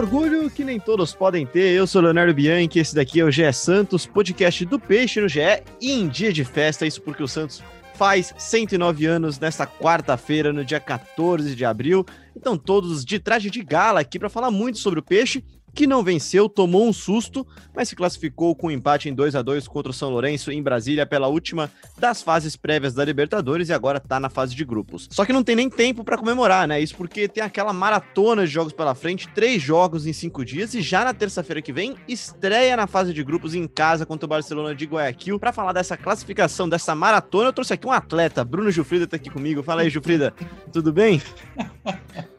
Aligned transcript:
orgulho 0.00 0.48
que 0.48 0.64
nem 0.64 0.80
todos 0.80 1.14
podem 1.14 1.44
ter. 1.44 1.72
Eu 1.72 1.86
sou 1.86 2.00
Leonardo 2.00 2.32
Bianchi, 2.32 2.78
esse 2.78 2.94
daqui 2.94 3.20
é 3.20 3.24
o 3.24 3.30
GE 3.30 3.52
Santos, 3.52 4.06
podcast 4.06 4.64
do 4.64 4.80
Peixe 4.80 5.20
no 5.20 5.28
GE 5.28 5.40
e 5.78 5.92
em 5.92 6.08
dia 6.08 6.32
de 6.32 6.42
festa, 6.42 6.86
isso 6.86 7.02
porque 7.02 7.22
o 7.22 7.28
Santos 7.28 7.62
faz 7.96 8.32
109 8.38 9.04
anos 9.04 9.38
nesta 9.38 9.66
quarta-feira, 9.66 10.54
no 10.54 10.64
dia 10.64 10.80
14 10.80 11.54
de 11.54 11.66
abril. 11.66 12.06
Então, 12.34 12.56
todos 12.56 13.04
de 13.04 13.18
traje 13.18 13.50
de 13.50 13.62
gala 13.62 14.00
aqui 14.00 14.18
para 14.18 14.30
falar 14.30 14.50
muito 14.50 14.78
sobre 14.78 15.00
o 15.00 15.02
Peixe, 15.02 15.44
que 15.74 15.86
não 15.86 16.02
venceu, 16.02 16.48
tomou 16.48 16.88
um 16.88 16.92
susto, 16.92 17.46
mas 17.74 17.88
se 17.88 17.96
classificou 17.96 18.54
com 18.54 18.68
um 18.68 18.70
empate 18.70 19.08
em 19.08 19.14
2 19.14 19.34
a 19.34 19.42
2 19.42 19.68
contra 19.68 19.90
o 19.90 19.94
São 19.94 20.10
Lourenço 20.10 20.50
em 20.50 20.62
Brasília 20.62 21.06
pela 21.06 21.28
última 21.28 21.70
das 21.98 22.22
fases 22.22 22.56
prévias 22.56 22.94
da 22.94 23.04
Libertadores 23.04 23.68
e 23.68 23.72
agora 23.72 24.00
tá 24.00 24.18
na 24.18 24.28
fase 24.28 24.54
de 24.54 24.64
grupos. 24.64 25.08
Só 25.10 25.24
que 25.24 25.32
não 25.32 25.42
tem 25.42 25.56
nem 25.56 25.70
tempo 25.70 26.04
para 26.04 26.18
comemorar, 26.18 26.66
né? 26.66 26.80
Isso 26.80 26.96
porque 26.96 27.28
tem 27.28 27.42
aquela 27.42 27.72
maratona 27.72 28.46
de 28.46 28.52
jogos 28.52 28.72
pela 28.72 28.94
frente, 28.94 29.28
três 29.28 29.62
jogos 29.62 30.06
em 30.06 30.12
cinco 30.12 30.44
dias 30.44 30.74
e 30.74 30.82
já 30.82 31.04
na 31.04 31.14
terça-feira 31.14 31.62
que 31.62 31.72
vem 31.72 31.96
estreia 32.08 32.76
na 32.76 32.86
fase 32.86 33.12
de 33.12 33.22
grupos 33.22 33.54
em 33.54 33.66
casa 33.66 34.06
contra 34.06 34.26
o 34.26 34.28
Barcelona 34.28 34.74
de 34.74 34.84
Guayaquil. 34.84 35.38
Para 35.38 35.52
falar 35.52 35.72
dessa 35.72 35.96
classificação, 35.96 36.68
dessa 36.68 36.94
maratona, 36.94 37.48
eu 37.48 37.52
trouxe 37.52 37.74
aqui 37.74 37.86
um 37.86 37.92
atleta, 37.92 38.44
Bruno 38.44 38.70
Gilfrida 38.70 39.06
tá 39.06 39.16
aqui 39.16 39.30
comigo. 39.30 39.62
Fala 39.62 39.82
aí, 39.82 39.90
Gilfrida, 39.90 40.34
tudo 40.72 40.92
bem? 40.92 41.22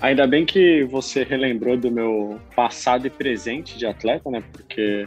Ainda 0.00 0.26
bem 0.26 0.44
que 0.44 0.84
você 0.84 1.22
relembrou 1.22 1.76
do 1.76 1.90
meu 1.90 2.40
passado 2.54 3.06
e 3.06 3.10
presente 3.10 3.78
de 3.78 3.86
atleta, 3.86 4.30
né? 4.30 4.42
Porque 4.52 5.06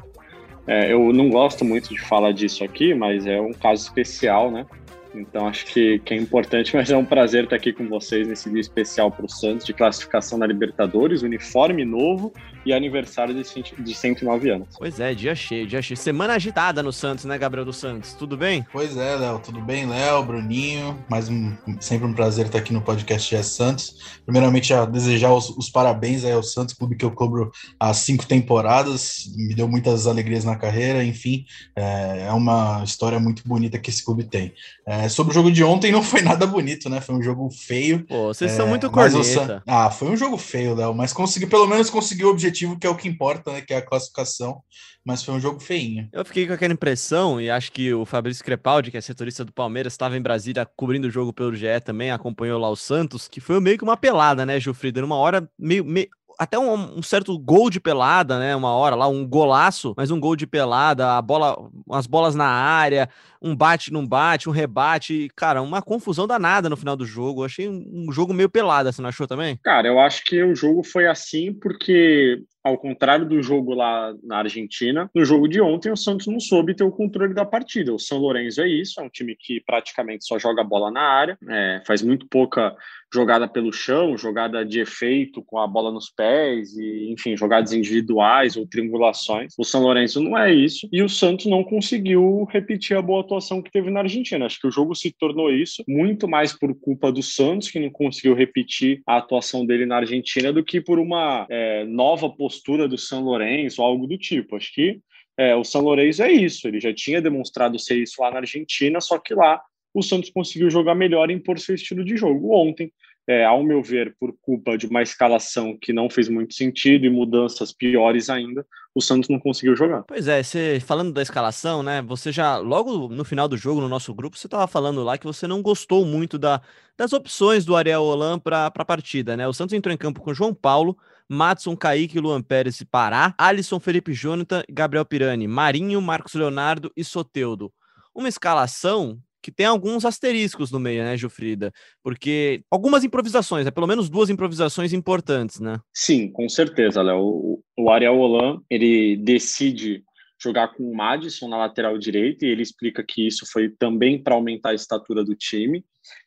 é, 0.67 0.91
eu 0.91 1.11
não 1.13 1.29
gosto 1.29 1.63
muito 1.65 1.89
de 1.89 1.99
falar 1.99 2.31
disso 2.31 2.63
aqui, 2.63 2.93
mas 2.93 3.25
é 3.25 3.39
um 3.39 3.53
caso 3.53 3.83
especial, 3.83 4.51
né? 4.51 4.65
Então 5.13 5.47
acho 5.47 5.65
que, 5.65 5.99
que 5.99 6.13
é 6.13 6.17
importante, 6.17 6.75
mas 6.75 6.89
é 6.89 6.97
um 6.97 7.05
prazer 7.05 7.45
estar 7.45 7.55
aqui 7.55 7.73
com 7.73 7.87
vocês 7.87 8.27
nesse 8.27 8.49
dia 8.49 8.61
especial 8.61 9.11
para 9.11 9.25
o 9.25 9.29
Santos 9.29 9.65
de 9.65 9.73
classificação 9.73 10.37
na 10.37 10.45
Libertadores, 10.45 11.21
uniforme 11.21 11.83
novo 11.83 12.33
e 12.65 12.73
aniversário 12.73 13.33
de, 13.33 13.43
de 13.83 13.95
109 13.95 14.49
anos. 14.49 14.67
Pois 14.77 14.99
é, 14.99 15.13
dia 15.13 15.33
cheio, 15.33 15.65
dia 15.65 15.81
cheio. 15.81 15.97
Semana 15.97 16.33
agitada 16.33 16.83
no 16.83 16.91
Santos, 16.91 17.25
né, 17.25 17.37
Gabriel 17.37 17.65
dos 17.65 17.77
Santos? 17.77 18.13
Tudo 18.13 18.37
bem? 18.37 18.65
Pois 18.71 18.95
é, 18.97 19.15
Léo, 19.15 19.39
tudo 19.39 19.61
bem, 19.61 19.87
Léo, 19.87 20.23
Bruninho? 20.23 21.03
Mais 21.09 21.29
um, 21.29 21.55
sempre 21.79 22.07
um 22.07 22.13
prazer 22.13 22.45
estar 22.45 22.59
aqui 22.59 22.73
no 22.73 22.81
podcast 22.81 23.35
GE 23.35 23.43
Santos. 23.43 24.19
Primeiramente, 24.25 24.73
a 24.73 24.85
desejar 24.85 25.33
os, 25.33 25.49
os 25.49 25.69
parabéns 25.69 26.23
ao 26.25 26.43
Santos, 26.43 26.75
clube 26.75 26.95
que 26.95 27.05
eu 27.05 27.11
cobro 27.11 27.51
há 27.79 27.93
cinco 27.93 28.25
temporadas, 28.25 29.23
me 29.35 29.55
deu 29.55 29.67
muitas 29.67 30.05
alegrias 30.05 30.43
na 30.43 30.55
carreira, 30.55 31.03
enfim, 31.03 31.45
é, 31.75 32.25
é 32.27 32.31
uma 32.31 32.83
história 32.83 33.19
muito 33.19 33.47
bonita 33.47 33.79
que 33.79 33.89
esse 33.89 34.03
clube 34.03 34.23
tem. 34.25 34.53
É, 34.87 34.98
sobre 35.07 35.31
o 35.31 35.33
jogo 35.33 35.51
de 35.51 35.63
ontem, 35.63 35.91
não 35.91 36.03
foi 36.03 36.21
nada 36.23 36.45
bonito, 36.45 36.89
né? 36.89 36.99
Foi 36.99 37.15
um 37.15 37.21
jogo 37.21 37.49
feio. 37.49 38.05
Pô, 38.05 38.33
vocês 38.33 38.51
é, 38.51 38.55
são 38.55 38.67
muito 38.67 38.89
corneta. 38.89 39.23
San... 39.23 39.63
Ah, 39.67 39.89
foi 39.89 40.09
um 40.09 40.17
jogo 40.17 40.37
feio, 40.37 40.75
Léo, 40.75 40.93
mas 40.93 41.13
consegui, 41.13 41.45
pelo 41.45 41.67
menos 41.67 41.89
conseguiu 41.89 42.27
o 42.27 42.31
objetivo 42.31 42.77
que 42.77 42.87
é 42.87 42.89
o 42.89 42.95
que 42.95 43.07
importa, 43.07 43.53
né? 43.53 43.61
Que 43.61 43.73
é 43.73 43.77
a 43.77 43.85
classificação. 43.85 44.61
Mas 45.05 45.23
foi 45.23 45.33
um 45.33 45.39
jogo 45.39 45.59
feinho. 45.59 46.09
Eu 46.11 46.25
fiquei 46.25 46.45
com 46.45 46.53
aquela 46.53 46.73
impressão, 46.73 47.39
e 47.39 47.49
acho 47.49 47.71
que 47.71 47.93
o 47.93 48.05
Fabrício 48.05 48.43
Crepaldi, 48.43 48.91
que 48.91 48.97
é 48.97 49.01
setorista 49.01 49.45
do 49.45 49.53
Palmeiras, 49.53 49.93
estava 49.93 50.17
em 50.17 50.21
Brasília 50.21 50.67
cobrindo 50.75 51.07
o 51.07 51.11
jogo 51.11 51.31
pelo 51.31 51.55
GE 51.55 51.79
também, 51.83 52.11
acompanhou 52.11 52.59
lá 52.59 52.69
o 52.69 52.75
Santos, 52.75 53.27
que 53.27 53.39
foi 53.39 53.59
meio 53.59 53.77
que 53.77 53.83
uma 53.83 53.97
pelada, 53.97 54.45
né, 54.45 54.59
Gilfrida? 54.59 55.01
Numa 55.01 55.15
hora 55.15 55.49
meio, 55.57 55.85
meio 55.85 56.09
até 56.39 56.57
um, 56.57 56.99
um, 56.99 57.03
certo 57.03 57.37
gol 57.37 57.69
de 57.69 57.81
pelada, 57.81 58.39
né? 58.39 58.55
Uma 58.55 58.71
hora 58.71 58.95
lá, 58.95 59.09
um 59.09 59.27
golaço, 59.27 59.93
mas 59.97 60.09
um 60.09 60.17
gol 60.17 60.37
de 60.37 60.47
pelada, 60.47 61.17
a 61.17 61.21
bola, 61.21 61.69
as 61.91 62.07
bolas 62.07 62.33
na 62.33 62.47
área, 62.47 63.09
um 63.41 63.55
bate 63.55 63.91
não 63.91 64.05
bate, 64.05 64.49
um 64.49 64.51
rebate, 64.51 65.29
cara, 65.35 65.61
uma 65.61 65.81
confusão 65.81 66.27
danada 66.27 66.69
no 66.69 66.77
final 66.77 66.95
do 66.95 67.05
jogo. 67.05 67.41
Eu 67.41 67.45
achei 67.45 67.69
um, 67.69 68.11
jogo 68.11 68.33
meio 68.33 68.49
pelado, 68.49 68.91
você 68.91 69.01
não 69.01 69.09
achou 69.09 69.27
também? 69.27 69.57
Cara, 69.63 69.87
eu 69.87 69.99
acho 69.99 70.23
que 70.23 70.41
o 70.43 70.55
jogo 70.55 70.83
foi 70.83 71.07
assim 71.07 71.53
porque 71.53 72.43
ao 72.63 72.77
contrário 72.77 73.25
do 73.25 73.41
jogo 73.41 73.73
lá 73.73 74.13
na 74.23 74.39
Argentina, 74.39 75.09
no 75.15 75.23
jogo 75.23 75.47
de 75.47 75.61
ontem 75.61 75.91
o 75.91 75.97
Santos 75.97 76.27
não 76.27 76.39
soube 76.39 76.75
ter 76.75 76.83
o 76.83 76.91
controle 76.91 77.33
da 77.33 77.45
partida. 77.45 77.93
O 77.93 77.99
São 77.99 78.17
Lourenço 78.17 78.61
é 78.61 78.67
isso, 78.67 78.99
é 78.99 79.03
um 79.03 79.09
time 79.09 79.35
que 79.37 79.61
praticamente 79.61 80.25
só 80.25 80.37
joga 80.37 80.63
bola 80.63 80.91
na 80.91 81.01
área, 81.01 81.37
é, 81.47 81.81
faz 81.85 82.01
muito 82.01 82.27
pouca 82.27 82.75
jogada 83.11 83.47
pelo 83.47 83.73
chão, 83.73 84.15
jogada 84.17 84.63
de 84.63 84.79
efeito 84.79 85.41
com 85.41 85.57
a 85.57 85.67
bola 85.67 85.91
nos 85.91 86.11
pés 86.11 86.77
e, 86.77 87.11
enfim, 87.11 87.35
jogadas 87.35 87.73
individuais 87.73 88.55
ou 88.55 88.67
triangulações. 88.67 89.53
O 89.57 89.63
São 89.63 89.81
Lourenço 89.81 90.21
não 90.21 90.37
é 90.37 90.53
isso 90.53 90.87
e 90.91 91.01
o 91.01 91.09
Santos 91.09 91.47
não 91.47 91.63
conseguiu 91.63 92.43
repetir 92.51 92.95
a 92.95 93.01
boa 93.01 93.23
atuação 93.29 93.61
que 93.61 93.71
teve 93.71 93.91
na 93.91 94.01
Argentina. 94.01 94.45
Acho 94.45 94.59
que 94.59 94.67
o 94.67 94.71
jogo 94.71 94.95
se 94.95 95.11
tornou 95.11 95.51
isso 95.51 95.83
muito 95.87 96.27
mais 96.27 96.51
por 96.51 96.73
culpa 96.73 97.11
do 97.11 97.21
Santos 97.21 97.69
que 97.69 97.79
não 97.79 97.89
conseguiu 97.89 98.33
repetir 98.33 99.01
a 99.05 99.17
atuação 99.17 99.65
dele 99.65 99.85
na 99.85 99.97
Argentina 99.97 100.51
do 100.51 100.63
que 100.63 100.81
por 100.81 100.97
uma 100.97 101.45
é, 101.49 101.85
nova 101.85 102.29
postura 102.29 102.87
do 102.87 102.97
São 102.97 103.23
Lourenço, 103.23 103.81
algo 103.81 104.07
do 104.07 104.17
tipo. 104.17 104.55
Acho 104.55 104.73
que 104.73 104.99
é, 105.37 105.55
o 105.55 105.63
São 105.63 105.81
Lourenço 105.81 106.23
é 106.23 106.31
isso. 106.31 106.67
Ele 106.67 106.79
já 106.79 106.93
tinha 106.93 107.21
demonstrado 107.21 107.77
ser 107.77 108.01
isso 108.01 108.21
lá 108.21 108.31
na 108.31 108.39
Argentina, 108.39 108.99
só 108.99 109.19
que 109.19 109.33
lá 109.33 109.61
o 109.93 110.01
Santos 110.01 110.29
conseguiu 110.29 110.69
jogar 110.69 110.95
melhor 110.95 111.29
e 111.29 111.33
impor 111.33 111.59
seu 111.59 111.75
estilo 111.75 112.03
de 112.03 112.17
jogo. 112.17 112.53
Ontem, 112.53 112.91
é, 113.29 113.45
ao 113.45 113.63
meu 113.63 113.83
ver, 113.83 114.15
por 114.19 114.33
culpa 114.41 114.75
de 114.75 114.87
uma 114.87 115.03
escalação 115.03 115.77
que 115.79 115.93
não 115.93 116.09
fez 116.09 116.27
muito 116.27 116.55
sentido 116.55 117.05
e 117.05 117.11
mudanças 117.11 117.71
piores 117.71 118.27
ainda, 118.27 118.65
o 118.95 118.99
Santos 118.99 119.29
não 119.29 119.39
conseguiu 119.39 119.75
jogar. 119.75 120.01
Pois 120.07 120.27
é, 120.27 120.41
você 120.41 120.79
falando 120.79 121.13
da 121.13 121.21
escalação, 121.21 121.83
né? 121.83 122.01
Você 122.01 122.31
já, 122.31 122.57
logo 122.57 123.07
no 123.07 123.23
final 123.23 123.47
do 123.47 123.55
jogo, 123.55 123.81
no 123.81 123.87
nosso 123.87 124.15
grupo, 124.15 124.35
você 124.35 124.47
estava 124.47 124.65
falando 124.65 125.03
lá 125.03 125.15
que 125.15 125.27
você 125.27 125.45
não 125.45 125.61
gostou 125.61 126.07
muito 126.07 126.39
da, 126.39 126.59
das 126.97 127.13
opções 127.13 127.65
do 127.65 127.75
Ariel 127.75 128.01
Holan 128.01 128.39
para 128.39 128.65
a 128.65 128.85
partida, 128.85 129.37
né? 129.37 129.47
O 129.47 129.53
Santos 129.53 129.73
entrou 129.73 129.93
em 129.93 129.97
campo 129.97 130.21
com 130.21 130.33
João 130.33 130.51
Paulo, 130.51 130.97
Matson, 131.29 131.77
Kaique, 131.77 132.19
Luan 132.19 132.41
Pérez 132.41 132.81
e 132.81 132.85
Pará, 132.85 133.35
Alisson, 133.37 133.79
Felipe 133.79 134.11
Jonathan, 134.11 134.63
Gabriel 134.67 135.05
Pirani, 135.05 135.47
Marinho, 135.47 136.01
Marcos 136.01 136.33
Leonardo 136.33 136.91
e 136.97 137.03
Soteudo. 137.03 137.71
Uma 138.11 138.27
escalação 138.27 139.19
que 139.41 139.51
tem 139.51 139.65
alguns 139.65 140.05
asteriscos 140.05 140.71
no 140.71 140.79
meio, 140.79 141.03
né, 141.03 141.17
Gilfrida? 141.17 141.71
Porque 142.03 142.63
algumas 142.69 143.03
improvisações, 143.03 143.65
né? 143.65 143.71
pelo 143.71 143.87
menos 143.87 144.09
duas 144.09 144.29
improvisações 144.29 144.93
importantes, 144.93 145.59
né? 145.59 145.79
Sim, 145.93 146.31
com 146.31 146.47
certeza, 146.49 147.01
Léo. 147.01 147.61
O, 147.77 147.89
Ariel 147.89 148.17
Holan, 148.17 148.61
ele 148.69 149.17
decide 149.17 150.03
jogar 150.41 150.69
com 150.69 150.83
o 150.83 150.95
Madison 150.95 151.47
na 151.47 151.57
lateral 151.57 151.97
direita 151.97 152.45
e 152.45 152.49
ele 152.49 152.61
explica 152.61 153.03
que 153.03 153.27
isso 153.27 153.45
foi 153.51 153.69
também 153.69 154.21
para 154.21 154.35
aumentar 154.35 154.69
a 154.69 154.75
estatura 154.75 155.23
do 155.23 155.35
time. 155.35 155.83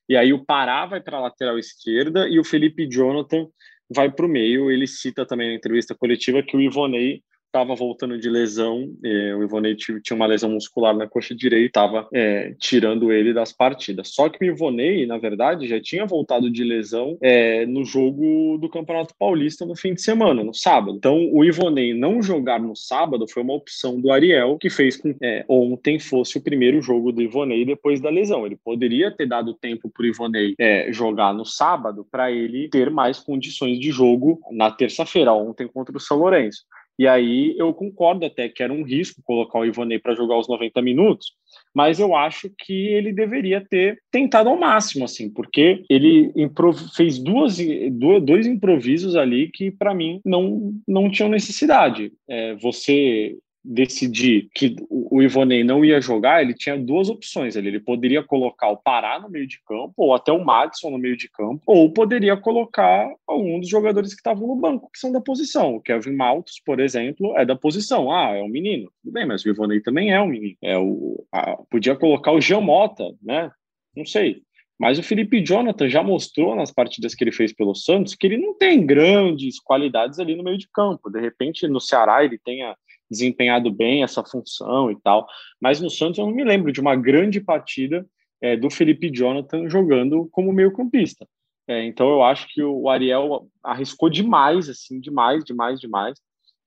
E 0.08 0.16
aí 0.16 0.32
o 0.32 0.44
Pará 0.44 0.84
vai 0.86 1.00
para 1.00 1.16
a 1.16 1.22
lateral 1.22 1.58
esquerda 1.58 2.28
e 2.28 2.38
o 2.38 2.44
Felipe 2.44 2.86
Jonathan 2.86 3.46
vai 3.94 4.10
para 4.10 4.26
o 4.26 4.28
meio. 4.28 4.70
Ele 4.70 4.86
cita 4.86 5.24
também 5.24 5.48
na 5.48 5.54
entrevista 5.54 5.94
coletiva 5.94 6.42
que 6.42 6.56
o 6.56 6.60
Ivonei 6.60 7.22
estava 7.52 7.74
voltando 7.74 8.18
de 8.18 8.30
lesão, 8.30 8.90
é, 9.04 9.34
o 9.36 9.42
Ivonei 9.42 9.76
tinha 9.76 10.16
uma 10.16 10.26
lesão 10.26 10.48
muscular 10.48 10.96
na 10.96 11.06
coxa 11.06 11.34
direita, 11.34 11.66
estava 11.66 12.08
é, 12.12 12.54
tirando 12.58 13.12
ele 13.12 13.34
das 13.34 13.52
partidas. 13.52 14.08
Só 14.08 14.30
que 14.30 14.42
o 14.42 14.48
Ivonei, 14.48 15.06
na 15.06 15.18
verdade, 15.18 15.68
já 15.68 15.78
tinha 15.78 16.06
voltado 16.06 16.50
de 16.50 16.64
lesão 16.64 17.18
é, 17.20 17.66
no 17.66 17.84
jogo 17.84 18.56
do 18.56 18.70
Campeonato 18.70 19.14
Paulista 19.18 19.66
no 19.66 19.76
fim 19.76 19.92
de 19.92 20.00
semana, 20.00 20.42
no 20.42 20.54
sábado. 20.54 20.96
Então, 20.96 21.28
o 21.30 21.44
Ivonei 21.44 21.92
não 21.92 22.22
jogar 22.22 22.58
no 22.58 22.74
sábado 22.74 23.28
foi 23.28 23.42
uma 23.42 23.54
opção 23.54 24.00
do 24.00 24.10
Ariel, 24.10 24.56
que 24.56 24.70
fez 24.70 24.96
com 24.96 25.12
que 25.12 25.22
é, 25.22 25.44
ontem 25.46 25.98
fosse 25.98 26.38
o 26.38 26.40
primeiro 26.40 26.80
jogo 26.80 27.12
do 27.12 27.20
Ivonei 27.20 27.66
depois 27.66 28.00
da 28.00 28.08
lesão. 28.08 28.46
Ele 28.46 28.56
poderia 28.56 29.10
ter 29.10 29.26
dado 29.26 29.52
tempo 29.52 29.90
para 29.90 30.04
o 30.04 30.06
Ivonei 30.06 30.54
é, 30.58 30.90
jogar 30.90 31.34
no 31.34 31.44
sábado 31.44 32.06
para 32.10 32.32
ele 32.32 32.68
ter 32.70 32.90
mais 32.90 33.18
condições 33.18 33.78
de 33.78 33.90
jogo 33.90 34.40
na 34.50 34.70
terça-feira, 34.70 35.34
ontem 35.34 35.68
contra 35.68 35.94
o 35.94 36.00
São 36.00 36.16
Lourenço. 36.16 36.64
E 37.02 37.08
aí 37.08 37.56
eu 37.58 37.74
concordo 37.74 38.24
até 38.24 38.48
que 38.48 38.62
era 38.62 38.72
um 38.72 38.84
risco 38.84 39.24
colocar 39.24 39.58
o 39.58 39.64
Ivonei 39.64 39.98
para 39.98 40.14
jogar 40.14 40.38
os 40.38 40.46
90 40.46 40.80
minutos, 40.80 41.32
mas 41.74 41.98
eu 41.98 42.14
acho 42.14 42.48
que 42.56 42.72
ele 42.72 43.12
deveria 43.12 43.60
ter 43.60 44.00
tentado 44.08 44.48
ao 44.48 44.56
máximo, 44.56 45.04
assim, 45.04 45.28
porque 45.28 45.82
ele 45.90 46.32
fez 46.94 47.18
duas, 47.18 47.58
dois 48.22 48.46
improvisos 48.46 49.16
ali 49.16 49.50
que, 49.52 49.68
para 49.68 49.92
mim, 49.92 50.20
não, 50.24 50.72
não 50.86 51.10
tinham 51.10 51.28
necessidade. 51.28 52.12
É, 52.28 52.54
você 52.54 53.36
decidir 53.64 54.48
que 54.54 54.74
o 54.90 55.22
Ivonei 55.22 55.62
não 55.62 55.84
ia 55.84 56.00
jogar, 56.00 56.42
ele 56.42 56.54
tinha 56.54 56.76
duas 56.76 57.08
opções. 57.08 57.54
Ele, 57.54 57.68
ele 57.68 57.80
poderia 57.80 58.22
colocar 58.22 58.68
o 58.68 58.76
Pará 58.76 59.20
no 59.20 59.30
meio 59.30 59.46
de 59.46 59.60
campo, 59.64 59.94
ou 59.96 60.14
até 60.14 60.32
o 60.32 60.44
Madison 60.44 60.90
no 60.90 60.98
meio 60.98 61.16
de 61.16 61.28
campo, 61.28 61.62
ou 61.66 61.92
poderia 61.92 62.36
colocar 62.36 63.08
algum 63.26 63.60
dos 63.60 63.68
jogadores 63.68 64.14
que 64.14 64.20
estavam 64.20 64.48
no 64.48 64.56
banco, 64.56 64.90
que 64.92 64.98
são 64.98 65.12
da 65.12 65.20
posição. 65.20 65.76
O 65.76 65.80
Kevin 65.80 66.16
Maltos, 66.16 66.60
por 66.64 66.80
exemplo, 66.80 67.36
é 67.36 67.44
da 67.44 67.54
posição. 67.54 68.10
Ah, 68.10 68.34
é 68.36 68.42
um 68.42 68.48
menino. 68.48 68.90
Tudo 69.02 69.12
bem, 69.12 69.26
mas 69.26 69.44
o 69.44 69.48
Ivonei 69.48 69.80
também 69.80 70.12
é 70.12 70.20
um 70.20 70.28
menino. 70.28 70.56
É 70.60 70.76
o, 70.76 71.24
a, 71.30 71.56
podia 71.70 71.94
colocar 71.94 72.32
o 72.32 72.40
Geomota, 72.40 73.14
né? 73.22 73.50
Não 73.96 74.04
sei. 74.04 74.42
Mas 74.78 74.98
o 74.98 75.02
Felipe 75.02 75.40
Jonathan 75.40 75.88
já 75.88 76.02
mostrou 76.02 76.56
nas 76.56 76.72
partidas 76.72 77.14
que 77.14 77.22
ele 77.22 77.30
fez 77.30 77.52
pelo 77.52 77.72
Santos 77.72 78.16
que 78.16 78.26
ele 78.26 78.36
não 78.36 78.52
tem 78.52 78.84
grandes 78.84 79.60
qualidades 79.60 80.18
ali 80.18 80.34
no 80.34 80.42
meio 80.42 80.58
de 80.58 80.68
campo. 80.72 81.08
De 81.08 81.20
repente, 81.20 81.68
no 81.68 81.80
Ceará, 81.80 82.24
ele 82.24 82.36
tenha 82.36 82.74
desempenhado 83.12 83.70
bem 83.70 84.02
essa 84.02 84.24
função 84.24 84.90
e 84.90 85.00
tal. 85.00 85.26
Mas 85.60 85.80
no 85.80 85.88
Santos 85.88 86.18
eu 86.18 86.26
não 86.26 86.34
me 86.34 86.42
lembro 86.42 86.72
de 86.72 86.80
uma 86.80 86.96
grande 86.96 87.40
partida 87.40 88.04
é, 88.40 88.56
do 88.56 88.68
Felipe 88.68 89.08
Jonathan 89.08 89.68
jogando 89.68 90.28
como 90.32 90.52
meio-campista. 90.52 91.26
É, 91.68 91.84
então 91.84 92.10
eu 92.10 92.24
acho 92.24 92.48
que 92.48 92.62
o 92.62 92.88
Ariel 92.88 93.48
arriscou 93.62 94.10
demais, 94.10 94.68
assim, 94.68 94.98
demais, 94.98 95.44
demais, 95.44 95.78
demais. 95.78 96.18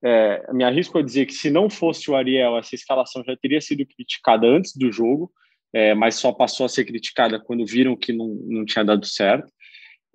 É, 0.04 0.54
me 0.54 0.64
arrisco 0.64 0.98
a 0.98 1.02
dizer 1.02 1.26
que 1.26 1.34
se 1.34 1.50
não 1.50 1.70
fosse 1.70 2.10
o 2.10 2.16
Ariel, 2.16 2.58
essa 2.58 2.76
escalação 2.76 3.24
já 3.26 3.36
teria 3.36 3.60
sido 3.60 3.86
criticada 3.86 4.48
antes 4.48 4.76
do 4.76 4.92
jogo, 4.92 5.32
é, 5.74 5.94
mas 5.94 6.16
só 6.16 6.32
passou 6.32 6.66
a 6.66 6.70
ser 6.70 6.86
criticada 6.86 7.40
quando 7.40 7.66
viram 7.66 7.96
que 7.98 8.14
não, 8.14 8.28
não 8.46 8.64
tinha 8.64 8.86
dado 8.86 9.06
certo. 9.06 9.52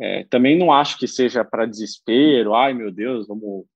É, 0.00 0.24
também 0.30 0.56
não 0.56 0.72
acho 0.72 0.96
que 0.98 1.06
seja 1.06 1.44
para 1.44 1.66
desespero, 1.66 2.54
ai 2.54 2.72
meu 2.72 2.90
Deus, 2.90 3.28
vamos, 3.28 3.66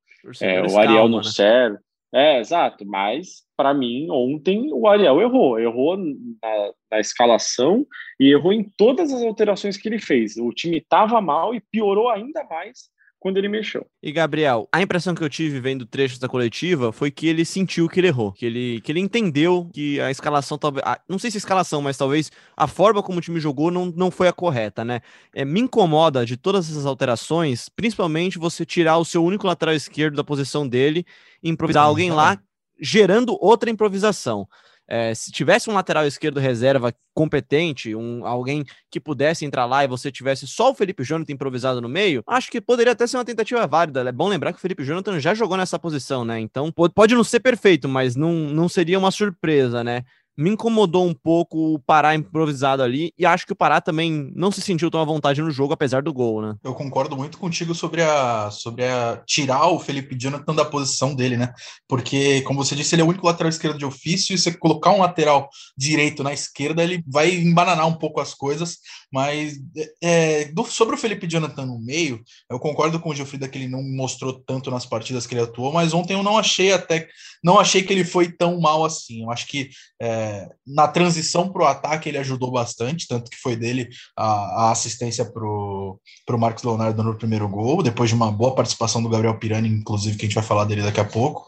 é, 0.41 0.63
o 0.63 0.79
Ariel 0.79 1.09
não 1.09 1.19
né? 1.19 1.25
serve. 1.25 1.79
É, 2.15 2.39
exato, 2.39 2.87
mas 2.87 3.43
para 3.57 3.75
mim, 3.75 4.09
ontem 4.09 4.73
o 4.73 4.87
Ariel 4.87 5.21
errou. 5.21 5.59
Errou 5.59 5.97
na, 5.97 6.73
na, 6.93 7.01
escalação 7.01 7.85
e 8.21 8.33
errou 8.33 8.53
em 8.53 8.63
todas 8.77 9.13
as 9.13 9.23
alterações 9.23 9.77
que 9.77 9.89
ele 9.89 9.99
fez. 9.99 10.37
O 10.37 10.51
time 10.51 10.79
estava 10.79 11.21
mal 11.21 11.55
e 11.55 11.61
piorou 11.61 12.09
ainda 12.09 12.45
mais 12.45 12.89
quando 13.25 13.39
ele 13.39 13.49
mexeu. 13.49 13.87
E 14.03 14.13
Gabriel, 14.13 14.69
a 14.71 14.83
impressão 14.83 15.15
que 15.15 15.25
eu 15.25 15.31
tive 15.31 15.59
vendo 15.59 15.87
trechos 15.87 16.19
da 16.19 16.29
coletiva 16.29 16.93
foi 16.93 17.11
que 17.11 17.27
ele 17.27 17.43
sentiu 17.43 17.89
que 17.89 17.99
ele 17.99 18.09
errou, 18.09 18.31
que 18.33 18.45
ele, 18.45 18.83
que 18.83 18.93
ele 18.93 19.01
entendeu 19.01 19.71
que 19.73 19.99
a 19.99 20.11
escalação 20.11 20.59
talvez, 20.59 20.85
não 21.09 21.19
sei 21.19 21.31
se 21.31 21.39
a 21.39 21.41
escalação, 21.41 21.81
mas 21.81 21.97
talvez 21.97 22.31
a 22.55 22.67
forma 22.67 23.03
como 23.03 23.17
o 23.17 23.23
time 23.23 23.41
jogou 23.41 23.71
não, 23.71 23.87
não 23.87 24.11
foi 24.11 24.29
a 24.29 24.33
correta, 24.33 24.85
né? 24.85 25.01
É, 25.35 25.43
me 25.43 25.61
incomoda 25.61 26.27
de 26.27 26.37
todas 26.37 26.71
essas 26.71 26.85
alterações, 26.85 27.71
principalmente 27.71 28.39
você 28.39 28.67
tirar 28.67 28.99
o 28.99 29.07
seu 29.07 29.25
único 29.25 29.47
lateral 29.47 29.75
esquerdo 29.75 30.17
da 30.17 30.23
posição 30.23 30.69
dele 30.69 31.07
e 31.43 31.49
improvisar 31.49 31.85
alguém 31.85 32.11
lá, 32.11 32.39
gerando 32.79 33.39
outra 33.41 33.71
improvisação. 33.71 34.47
É, 34.87 35.15
se 35.15 35.31
tivesse 35.33 35.71
um 35.71 35.75
lateral 35.75 36.07
esquerdo 36.07 36.39
reserva 36.39 36.95
competente, 37.15 37.95
um, 37.95 38.27
alguém 38.27 38.65
que 38.91 39.01
pudesse 39.01 39.45
entrar 39.45 39.65
lá 39.65 39.85
e 39.85 39.89
você 39.89 40.11
tivesse 40.11 40.47
só 40.47 40.71
o 40.71 40.75
Felipe 40.75 41.03
Jonathan 41.03 41.33
improvisado 41.33 41.81
no 41.81 41.89
meio, 41.89 42.23
acho 42.27 42.51
que 42.51 42.61
poderia 42.61 42.93
até 42.93 43.07
ser 43.07 43.17
uma 43.17 43.25
tentativa 43.25 43.67
válida. 43.67 44.07
É 44.07 44.13
bom 44.13 44.29
lembrar 44.29 44.53
que 44.53 44.59
o 44.59 44.61
Felipe 44.61 44.85
Jonathan 44.85 45.19
já 45.21 45.33
jogou 45.33 45.57
nessa 45.57 45.79
posição, 45.79 46.25
né? 46.25 46.39
Então 46.41 46.71
pode 46.73 47.15
não 47.15 47.25
ser 47.25 47.41
perfeito, 47.41 47.89
mas 47.89 48.15
não, 48.15 48.33
não 48.33 48.69
seria 48.69 48.99
uma 48.99 49.11
surpresa, 49.11 49.83
né? 49.83 50.05
Me 50.37 50.51
incomodou 50.51 51.07
um 51.07 51.15
pouco 51.15 51.75
o 51.75 51.79
Pará 51.79 52.15
improvisado 52.15 52.83
ali, 52.83 53.13
e 53.19 53.25
acho 53.25 53.47
que 53.47 53.53
o 53.53 53.57
Pará 53.57 53.81
também 53.81 54.33
não 54.35 54.51
se 54.51 54.61
sentiu 54.61 54.91
tão 54.91 55.01
à 55.01 55.05
vontade 55.05 55.41
no 55.41 55.51
jogo, 55.51 55.73
apesar 55.73 56.03
do 56.03 56.13
gol, 56.13 56.43
né? 56.43 56.57
Eu 56.63 56.75
concordo 56.75 57.17
muito 57.17 57.39
contigo 57.39 57.75
sobre 57.75 58.03
a 58.03 58.51
sobre 58.51 58.85
a 58.85 59.23
tirar 59.27 59.69
o 59.69 59.79
Felipe 59.79 60.17
Jonathan 60.19 60.55
da 60.55 60.65
posição 60.65 61.15
dele, 61.15 61.37
né? 61.37 61.53
Porque, 61.89 62.43
como 62.43 62.65
você 62.65 62.75
disse, 62.75 62.95
ele 62.95 63.03
é 63.03 63.05
o 63.05 63.09
único 63.09 63.27
lateral 63.27 63.49
esquerdo 63.49 63.79
de 63.79 63.85
ofício, 63.85 64.35
e 64.35 64.39
você 64.39 64.53
colocar 64.53 64.91
um 64.91 65.01
lateral 65.01 65.49
direito 65.77 66.23
na 66.23 66.33
esquerda, 66.33 66.83
ele 66.83 67.03
vai 67.07 67.35
embananar 67.35 67.87
um 67.87 67.95
pouco 67.95 68.21
as 68.21 68.35
coisas, 68.35 68.79
mas 69.13 69.55
é, 70.03 70.47
do, 70.47 70.65
sobre 70.65 70.95
o 70.95 70.99
Felipe 70.99 71.27
Jonathan 71.27 71.67
no 71.67 71.81
meio, 71.81 72.23
eu 72.51 72.59
concordo 72.59 72.99
com 72.99 73.11
o 73.11 73.15
Gilfrida 73.15 73.49
que 73.49 73.59
ele 73.59 73.69
não 73.69 73.83
mostrou 73.83 74.33
tanto 74.33 74.71
nas 74.71 74.85
partidas 74.87 75.27
que 75.27 75.35
ele 75.35 75.43
atuou, 75.43 75.73
mas 75.73 75.95
ontem 75.95 76.15
eu 76.15 76.23
não 76.23 76.37
achei 76.37 76.73
até 76.73 77.09
não 77.45 77.59
achei 77.61 77.83
que 77.83 77.93
ele 77.93 78.05
foi 78.05 78.33
tão 78.33 78.59
mal 78.59 78.87
assim. 78.87 79.23
Eu 79.23 79.31
acho 79.31 79.47
que 79.47 79.69
é, 80.05 80.51
na 80.67 80.87
transição 80.87 81.51
para 81.51 81.63
o 81.63 81.67
ataque 81.67 82.11
ele 82.11 82.19
ajudou 82.19 82.51
bastante, 82.51 83.09
tanto 83.09 83.31
que 83.31 83.39
foi 83.39 83.57
dele 83.57 83.89
a, 84.15 84.67
a 84.67 84.71
assistência 84.71 85.25
para 85.25 85.43
o 85.43 85.99
Marcos 86.39 86.63
Leonardo 86.63 87.03
no 87.03 87.17
primeiro 87.17 87.49
gol, 87.49 87.83
depois 87.83 88.11
de 88.11 88.15
uma 88.15 88.31
boa 88.31 88.55
participação 88.55 89.03
do 89.03 89.09
Gabriel 89.09 89.39
Pirani, 89.39 89.67
inclusive, 89.67 90.19
que 90.19 90.27
a 90.27 90.29
gente 90.29 90.35
vai 90.35 90.45
falar 90.45 90.67
dele 90.67 90.83
daqui 90.83 91.01
a 91.01 91.07
pouco. 91.07 91.47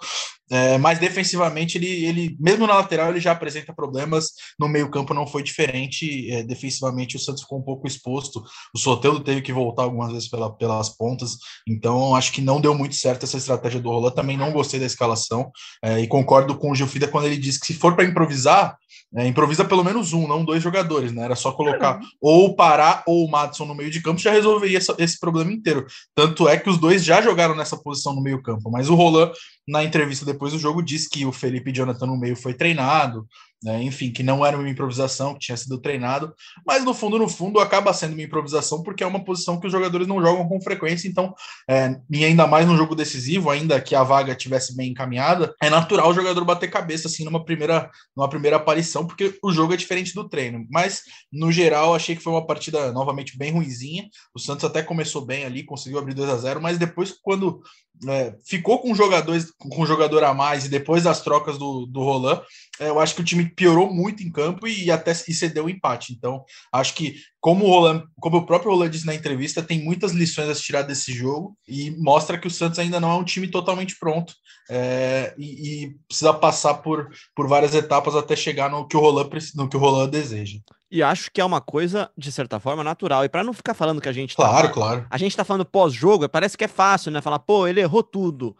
É, 0.51 0.79
mas 0.79 0.99
defensivamente, 0.99 1.77
ele, 1.77 2.05
ele, 2.05 2.37
mesmo 2.39 2.67
na 2.67 2.75
lateral, 2.75 3.11
ele 3.11 3.21
já 3.21 3.33
apresenta 3.33 3.75
problemas. 3.75 4.31
No 4.59 4.69
meio-campo 4.69 5.13
não 5.13 5.27
foi 5.27 5.43
diferente. 5.43 6.31
É, 6.31 6.43
defensivamente, 6.43 7.17
o 7.17 7.19
Santos 7.19 7.43
ficou 7.43 7.59
um 7.59 7.63
pouco 7.63 7.87
exposto. 7.87 8.45
O 8.75 8.79
Soteldo 8.79 9.21
teve 9.21 9.43
que 9.43 9.53
voltar 9.53 9.83
algumas 9.83 10.13
vezes 10.13 10.29
pela, 10.29 10.53
pelas 10.53 10.89
pontas. 10.91 11.37
Então, 11.69 12.15
acho 12.15 12.33
que 12.33 12.41
não 12.41 12.61
deu 12.61 12.75
muito 12.75 12.95
certo 12.95 13.25
essa 13.25 13.37
estratégia 13.37 13.81
do 13.81 13.91
Roland. 13.91 14.15
Também 14.15 14.37
não 14.37 14.53
gostei 14.53 14.79
da 14.79 14.87
escalação. 14.87 15.51
É, 15.83 16.01
e 16.01 16.07
concordo 16.07 16.57
com 16.57 16.71
o 16.71 16.75
Gilfrida 16.75 17.09
quando 17.09 17.27
ele 17.27 17.37
disse 17.37 17.59
que 17.59 17.67
se 17.67 17.75
for 17.75 17.97
para 17.97 18.05
improvisar, 18.05 18.77
é, 19.15 19.27
improvisa 19.27 19.65
pelo 19.65 19.85
menos 19.85 20.13
um, 20.13 20.27
não 20.27 20.45
dois 20.45 20.63
jogadores, 20.63 21.13
né? 21.13 21.25
Era 21.25 21.37
só 21.37 21.53
colocar 21.53 21.97
uhum. 21.97 22.07
ou 22.21 22.45
o 22.47 22.57
Pará 22.57 23.03
ou 23.07 23.25
o 23.25 23.31
Madison 23.31 23.65
no 23.65 23.75
meio 23.75 23.91
de 23.91 24.03
campo, 24.03 24.21
já 24.21 24.33
resolveria 24.33 24.79
essa, 24.79 24.95
esse 24.99 25.19
problema 25.19 25.53
inteiro. 25.53 25.87
Tanto 26.15 26.49
é 26.49 26.59
que 26.59 26.69
os 26.69 26.77
dois 26.77 27.05
já 27.05 27.23
jogaram 27.23 27.55
nessa 27.55 27.77
posição 27.77 28.15
no 28.15 28.23
meio 28.23 28.43
campo, 28.43 28.71
mas 28.71 28.91
o 28.91 28.95
Roland, 28.95 29.33
na 29.67 29.85
entrevista 29.85 30.25
depois 30.25 30.36
do 30.53 30.59
jogo, 30.59 30.83
disse 30.83 31.09
que 31.09 31.25
o 31.25 31.33
Felipe 31.33 31.73
Jonathan 31.73 32.07
no 32.07 32.17
meio 32.17 32.37
foi 32.37 32.55
treinado, 32.55 33.27
né? 33.63 33.83
enfim, 33.83 34.13
que 34.13 34.23
não 34.23 34.45
era 34.45 34.57
uma 34.57 34.69
improvisação, 34.69 35.35
que 35.35 35.41
tinha 35.41 35.57
sido 35.57 35.81
treinado, 35.81 36.35
mas 36.67 36.85
no 36.85 36.95
fundo, 36.95 37.19
no 37.19 37.29
fundo, 37.29 37.61
acaba 37.61 37.93
sendo 37.93 38.13
uma 38.13 38.23
improvisação 38.23 38.83
porque 38.83 39.03
é 39.03 39.07
uma 39.07 39.25
posição 39.25 39.59
que 39.59 39.67
os 39.67 39.73
jogadores 39.73 40.07
não 40.07 40.21
jogam 40.21 40.47
com 40.49 40.61
frequência, 40.61 41.09
então, 41.09 41.35
é, 41.69 41.97
e 42.11 42.25
ainda 42.25 42.47
mais 42.47 42.67
no 42.67 42.77
jogo 42.77 42.95
decisivo, 42.95 43.51
ainda 43.51 43.81
que 43.81 43.95
a 43.95 44.03
vaga 44.03 44.35
tivesse 44.35 44.77
bem 44.77 44.91
encaminhada, 44.91 45.55
é 45.63 45.71
natural 45.71 46.11
o 46.11 46.15
jogador 46.15 46.45
bater 46.45 46.71
cabeça 46.71 47.09
assim 47.09 47.25
numa 47.25 47.45
primeira, 47.45 47.91
numa 48.17 48.29
primeira 48.29 48.57
aparição, 48.57 49.07
porque 49.07 49.39
o 49.43 49.53
jogo 49.53 49.75
é 49.75 49.77
diferente 49.77 50.15
do 50.15 50.29
treino. 50.29 50.67
Mas, 50.71 51.03
no 51.33 51.51
geral, 51.51 51.95
achei 51.95 52.15
que 52.15 52.23
foi 52.23 52.33
uma 52.33 52.47
partida 52.47 52.93
novamente 52.93 53.37
bem 53.37 53.53
ruinzinha. 53.53 54.09
O 54.35 54.39
Santos 54.39 54.65
até 54.65 54.83
começou 54.83 55.25
bem 55.25 55.45
ali, 55.45 55.65
conseguiu 55.65 55.99
abrir 55.99 56.15
2 56.15 56.29
a 56.29 56.37
0 56.37 56.61
mas 56.61 56.79
depois, 56.79 57.13
quando 57.23 57.63
é, 58.09 58.35
ficou 58.45 58.79
com 58.81 58.95
jogadores 58.95 59.53
com 59.59 59.87
jogador 59.87 60.23
a 60.25 60.35
mais 60.35 60.67
e 60.67 60.69
depois 60.69 61.05
das 61.05 61.23
trocas 61.23 61.57
do, 61.57 61.87
do 61.87 62.01
Roland, 62.01 62.43
é, 62.79 62.89
eu 62.89 63.01
acho 63.01 63.15
que 63.15 63.23
o 63.23 63.25
time 63.25 63.46
piorou 63.49 63.93
muito 63.93 64.23
em 64.23 64.31
campo 64.31 64.67
e 64.67 64.91
até 64.91 65.13
e 65.13 65.35
cedeu 65.35 65.67
o 65.67 65.71
empate. 65.71 66.13
Então, 66.13 66.45
acho 66.73 66.95
que, 66.95 67.17
como 67.41 67.65
o, 67.65 67.69
Roland, 67.69 68.05
como 68.21 68.39
o 68.39 68.47
próprio 68.47 68.73
Roland 68.73 68.91
disse 68.91 69.07
na 69.07 69.15
entrevista, 69.15 69.63
tem 69.63 69.83
muitas 69.83 70.13
lições 70.13 70.49
a 70.49 70.55
se 70.55 70.63
tirar 70.63 70.83
desse 70.83 71.13
jogo 71.13 71.57
e 71.69 71.91
mostra 71.99 72.39
que 72.39 72.47
o 72.47 72.51
Santos 72.51 72.79
ainda 72.79 73.01
não 73.01 73.11
é 73.11 73.15
um 73.15 73.25
time 73.25 73.49
totalmente 73.49 73.99
pronto 73.99 74.35
é, 74.69 75.35
e, 75.39 75.85
e, 75.85 75.97
precisa 76.09 76.35
passar 76.35 76.75
por, 76.75 77.09
por 77.35 77.49
várias 77.49 77.75
etapas 77.75 78.17
até 78.17 78.35
chegar 78.35 78.71
no 78.71 78.87
que 78.87 78.97
o 78.97 79.01
Roland, 79.01 79.31
no 79.55 79.69
que 79.69 79.77
o 79.77 79.81
Roland 79.81 80.11
deseja. 80.11 80.59
E 80.91 81.03
acho 81.03 81.31
que 81.33 81.41
é 81.41 81.45
uma 81.45 81.61
coisa, 81.61 82.11
de 82.17 82.31
certa 82.31 82.61
forma, 82.61 82.83
natural. 82.83 83.25
E 83.25 83.29
para 83.29 83.45
não 83.45 83.53
ficar 83.53 83.75
falando 83.75 84.01
que 84.01 84.09
a 84.09 84.13
gente. 84.13 84.37
Tá 84.37 84.45
claro, 84.45 84.69
tá, 84.69 84.75
claro. 84.75 85.07
A 85.11 85.19
gente 85.19 85.37
tá 85.37 85.45
falando 85.45 85.65
pós-jogo, 85.65 86.29
parece 86.29 86.57
que 86.57 86.65
é 86.65 86.69
fácil, 86.69 87.11
né? 87.11 87.21
Falar, 87.21 87.39
pô, 87.39 87.67
ele 87.67 87.81
errou 87.81 88.03
tudo. 88.03 88.57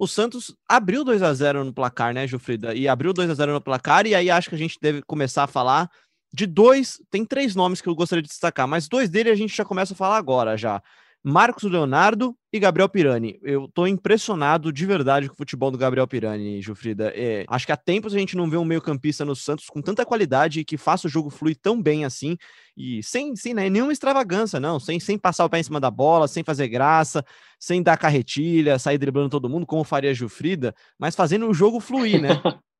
O 0.00 0.06
Santos 0.06 0.56
abriu 0.66 1.04
2 1.04 1.22
a 1.22 1.34
0 1.34 1.62
no 1.62 1.74
placar, 1.74 2.14
né, 2.14 2.26
Jufrida? 2.26 2.74
E 2.74 2.88
abriu 2.88 3.12
2 3.12 3.28
a 3.28 3.34
0 3.34 3.52
no 3.52 3.60
placar, 3.60 4.06
e 4.06 4.14
aí 4.14 4.30
acho 4.30 4.48
que 4.48 4.54
a 4.54 4.58
gente 4.58 4.78
deve 4.80 5.02
começar 5.02 5.44
a 5.44 5.46
falar 5.46 5.90
de 6.32 6.46
dois. 6.46 6.98
Tem 7.10 7.22
três 7.22 7.54
nomes 7.54 7.82
que 7.82 7.88
eu 7.90 7.94
gostaria 7.94 8.22
de 8.22 8.28
destacar, 8.30 8.66
mas 8.66 8.88
dois 8.88 9.10
dele 9.10 9.28
a 9.28 9.34
gente 9.34 9.54
já 9.54 9.62
começa 9.62 9.92
a 9.92 9.96
falar 9.96 10.16
agora 10.16 10.56
já. 10.56 10.82
Marcos 11.22 11.64
Leonardo 11.64 12.34
e 12.50 12.58
Gabriel 12.58 12.88
Pirani. 12.88 13.38
Eu 13.42 13.68
tô 13.68 13.86
impressionado 13.86 14.72
de 14.72 14.86
verdade 14.86 15.28
com 15.28 15.34
o 15.34 15.36
futebol 15.36 15.70
do 15.70 15.76
Gabriel 15.76 16.08
Pirani, 16.08 16.62
Jufrida. 16.62 17.12
É, 17.14 17.44
acho 17.46 17.66
que 17.66 17.72
há 17.72 17.76
tempos 17.76 18.14
a 18.14 18.18
gente 18.18 18.36
não 18.36 18.48
vê 18.48 18.56
um 18.56 18.64
meio-campista 18.64 19.24
no 19.24 19.36
Santos 19.36 19.66
com 19.66 19.82
tanta 19.82 20.06
qualidade 20.06 20.60
e 20.60 20.64
que 20.64 20.78
faça 20.78 21.06
o 21.06 21.10
jogo 21.10 21.28
fluir 21.28 21.58
tão 21.60 21.80
bem 21.80 22.04
assim 22.04 22.36
e 22.76 23.02
sem, 23.02 23.36
sem 23.36 23.52
né, 23.52 23.68
nenhuma 23.68 23.92
extravagância, 23.92 24.58
não, 24.58 24.80
sem, 24.80 24.98
sem 24.98 25.18
passar 25.18 25.44
o 25.44 25.50
pé 25.50 25.60
em 25.60 25.62
cima 25.62 25.78
da 25.78 25.90
bola, 25.90 26.26
sem 26.26 26.42
fazer 26.42 26.68
graça, 26.68 27.24
sem 27.58 27.82
dar 27.82 27.98
carretilha, 27.98 28.78
sair 28.78 28.96
driblando 28.96 29.28
todo 29.28 29.48
mundo, 29.48 29.66
como 29.66 29.84
faria 29.84 30.10
a 30.10 30.14
Jufrida, 30.14 30.74
mas 30.98 31.14
fazendo 31.14 31.46
o 31.46 31.54
jogo 31.54 31.80
fluir, 31.80 32.20
né? 32.20 32.30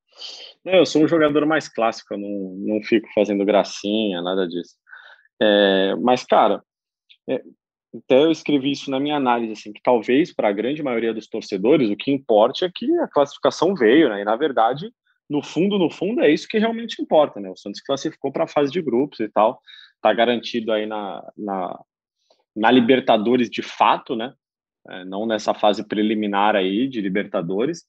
Não, 0.65 0.75
eu 0.75 0.85
sou 0.85 1.03
um 1.03 1.09
jogador 1.09 1.47
mais 1.47 1.69
clássico, 1.69 2.13
eu 2.13 2.19
não, 2.19 2.55
não 2.59 2.83
fico 2.83 3.09
fazendo 3.15 3.45
gracinha, 3.47 4.21
nada 4.21 4.47
disso. 4.47 4.75
É, 5.41 5.95
mas, 5.97 6.23
cara, 6.25 6.63
é, 7.27 7.43
até 7.95 8.25
eu 8.25 8.31
escrevi 8.31 8.71
isso 8.71 8.91
na 8.91 9.01
minha 9.01 9.17
análise, 9.17 9.53
assim, 9.53 9.73
que 9.73 9.83
talvez 9.83 10.33
para 10.33 10.49
a 10.49 10.53
grande 10.53 10.83
maioria 10.83 11.13
dos 11.13 11.27
torcedores 11.27 11.91
o 11.91 11.97
que 11.97 12.11
importe 12.11 12.65
é 12.65 12.71
que 12.73 12.91
a 12.99 13.09
classificação 13.09 13.75
veio, 13.75 14.09
né? 14.09 14.23
E 14.23 14.25
na 14.25 14.37
verdade, 14.37 14.93
no 15.29 15.43
fundo, 15.43 15.79
no 15.79 15.91
fundo, 15.91 16.21
é 16.21 16.31
isso 16.31 16.49
que 16.49 16.59
realmente 16.59 17.03
importa, 17.03 17.41
né? 17.41 17.51
O 17.51 17.57
Santos 17.57 17.81
classificou 17.81 18.33
para 18.33 18.45
a 18.45 18.49
fase 18.49 18.71
de 18.71 18.81
grupos 18.81 19.21
e 19.21 19.29
tal, 19.29 19.61
tá 20.01 20.13
garantido 20.13 20.73
aí 20.73 20.87
na, 20.87 21.23
na, 21.37 21.81
na 22.55 22.71
Libertadores 22.71 23.51
de 23.51 23.63
fato, 23.63 24.15
né? 24.15 24.33
É, 24.89 25.05
não 25.05 25.27
nessa 25.27 25.53
fase 25.53 25.87
preliminar 25.87 26.57
aí 26.57 26.89
de 26.89 27.01
Libertadores. 27.01 27.85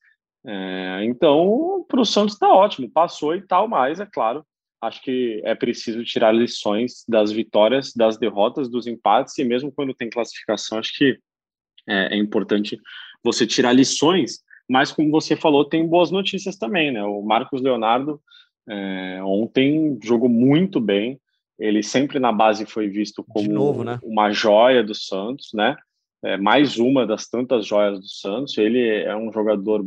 É, 0.45 1.03
então, 1.03 1.85
para 1.87 2.01
o 2.01 2.05
Santos 2.05 2.33
está 2.33 2.49
ótimo, 2.49 2.89
passou 2.89 3.35
e 3.35 3.41
tal, 3.41 3.67
mas 3.67 3.99
é 3.99 4.05
claro, 4.05 4.45
acho 4.81 5.01
que 5.01 5.41
é 5.45 5.53
preciso 5.53 6.03
tirar 6.03 6.31
lições 6.31 7.05
das 7.07 7.31
vitórias, 7.31 7.93
das 7.93 8.17
derrotas, 8.17 8.69
dos 8.69 8.87
empates, 8.87 9.37
e 9.37 9.43
mesmo 9.43 9.71
quando 9.71 9.93
tem 9.93 10.09
classificação, 10.09 10.79
acho 10.79 10.97
que 10.97 11.19
é, 11.87 12.15
é 12.15 12.17
importante 12.17 12.79
você 13.23 13.45
tirar 13.45 13.73
lições, 13.73 14.39
mas 14.67 14.91
como 14.91 15.11
você 15.11 15.35
falou, 15.35 15.65
tem 15.65 15.87
boas 15.87 16.09
notícias 16.09 16.57
também, 16.57 16.91
né? 16.91 17.03
O 17.03 17.21
Marcos 17.21 17.61
Leonardo 17.61 18.19
é, 18.67 19.21
ontem 19.23 19.99
jogou 20.03 20.29
muito 20.29 20.79
bem, 20.79 21.19
ele 21.59 21.83
sempre 21.83 22.17
na 22.19 22.31
base 22.31 22.65
foi 22.65 22.87
visto 22.87 23.23
como 23.23 23.51
novo, 23.51 23.83
né? 23.83 23.99
uma 24.01 24.31
joia 24.31 24.83
do 24.83 24.95
Santos, 24.95 25.49
né? 25.53 25.75
É, 26.23 26.37
mais 26.37 26.77
uma 26.77 27.05
das 27.05 27.27
tantas 27.27 27.65
joias 27.65 27.99
do 27.99 28.07
Santos. 28.07 28.57
Ele 28.57 29.03
é 29.03 29.15
um 29.15 29.31
jogador 29.31 29.85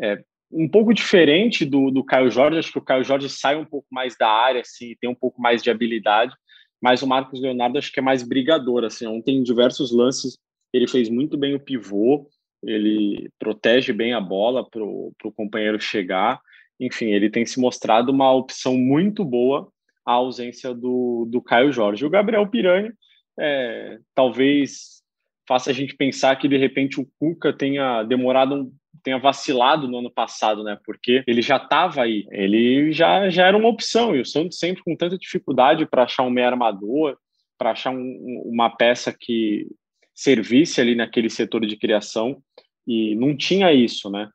é, 0.00 0.22
um 0.50 0.68
pouco 0.68 0.94
diferente 0.94 1.64
do, 1.64 1.90
do 1.90 2.04
Caio 2.04 2.30
Jorge. 2.30 2.58
Acho 2.58 2.72
que 2.72 2.78
o 2.78 2.84
Caio 2.84 3.04
Jorge 3.04 3.28
sai 3.28 3.56
um 3.56 3.64
pouco 3.64 3.86
mais 3.90 4.16
da 4.18 4.28
área, 4.28 4.60
assim, 4.60 4.94
tem 5.00 5.08
um 5.08 5.14
pouco 5.14 5.40
mais 5.40 5.62
de 5.62 5.70
habilidade. 5.70 6.34
Mas 6.80 7.02
o 7.02 7.06
Marcos 7.06 7.40
Leonardo 7.40 7.78
acho 7.78 7.92
que 7.92 8.00
é 8.00 8.02
mais 8.02 8.22
brigador. 8.22 8.84
Assim, 8.84 9.06
ontem, 9.06 9.36
em 9.36 9.42
diversos 9.42 9.92
lances, 9.92 10.38
ele 10.72 10.86
fez 10.86 11.08
muito 11.08 11.36
bem 11.36 11.54
o 11.54 11.60
pivô, 11.60 12.28
ele 12.62 13.30
protege 13.38 13.92
bem 13.92 14.14
a 14.14 14.20
bola 14.20 14.68
para 14.68 14.82
o 14.82 15.32
companheiro 15.34 15.80
chegar. 15.80 16.40
Enfim, 16.80 17.06
ele 17.06 17.30
tem 17.30 17.44
se 17.44 17.60
mostrado 17.60 18.12
uma 18.12 18.32
opção 18.32 18.76
muito 18.76 19.24
boa 19.24 19.70
a 20.06 20.12
ausência 20.12 20.72
do, 20.72 21.26
do 21.30 21.42
Caio 21.42 21.72
Jorge. 21.72 22.06
O 22.06 22.10
Gabriel 22.10 22.46
Pirani 22.48 22.90
é, 23.38 23.98
talvez 24.14 25.02
faça 25.46 25.70
a 25.70 25.72
gente 25.72 25.96
pensar 25.96 26.36
que 26.36 26.48
de 26.48 26.56
repente 26.56 27.00
o 27.00 27.08
Cuca 27.18 27.52
tenha 27.52 28.02
demorado 28.04 28.54
um, 28.54 28.72
tenha 29.02 29.18
vacilado 29.18 29.88
no 29.88 29.98
ano 29.98 30.10
passado, 30.10 30.62
né? 30.62 30.78
Porque 30.84 31.22
ele 31.26 31.42
já 31.42 31.56
estava 31.56 32.02
aí, 32.02 32.26
ele 32.30 32.92
já, 32.92 33.28
já 33.30 33.46
era 33.46 33.56
uma 33.56 33.68
opção 33.68 34.14
e 34.14 34.20
o 34.20 34.26
Santos 34.26 34.58
sempre 34.58 34.82
com 34.82 34.96
tanta 34.96 35.18
dificuldade 35.18 35.86
para 35.86 36.04
achar 36.04 36.22
um 36.22 36.30
meio 36.30 36.46
armador, 36.46 37.16
para 37.56 37.72
achar 37.72 37.90
um, 37.90 38.42
uma 38.46 38.70
peça 38.70 39.14
que 39.18 39.66
servisse 40.14 40.80
ali 40.80 40.94
naquele 40.94 41.30
setor 41.30 41.64
de 41.66 41.76
criação 41.76 42.42
e 42.86 43.14
não 43.14 43.36
tinha 43.36 43.72
isso, 43.72 44.10
né? 44.10 44.28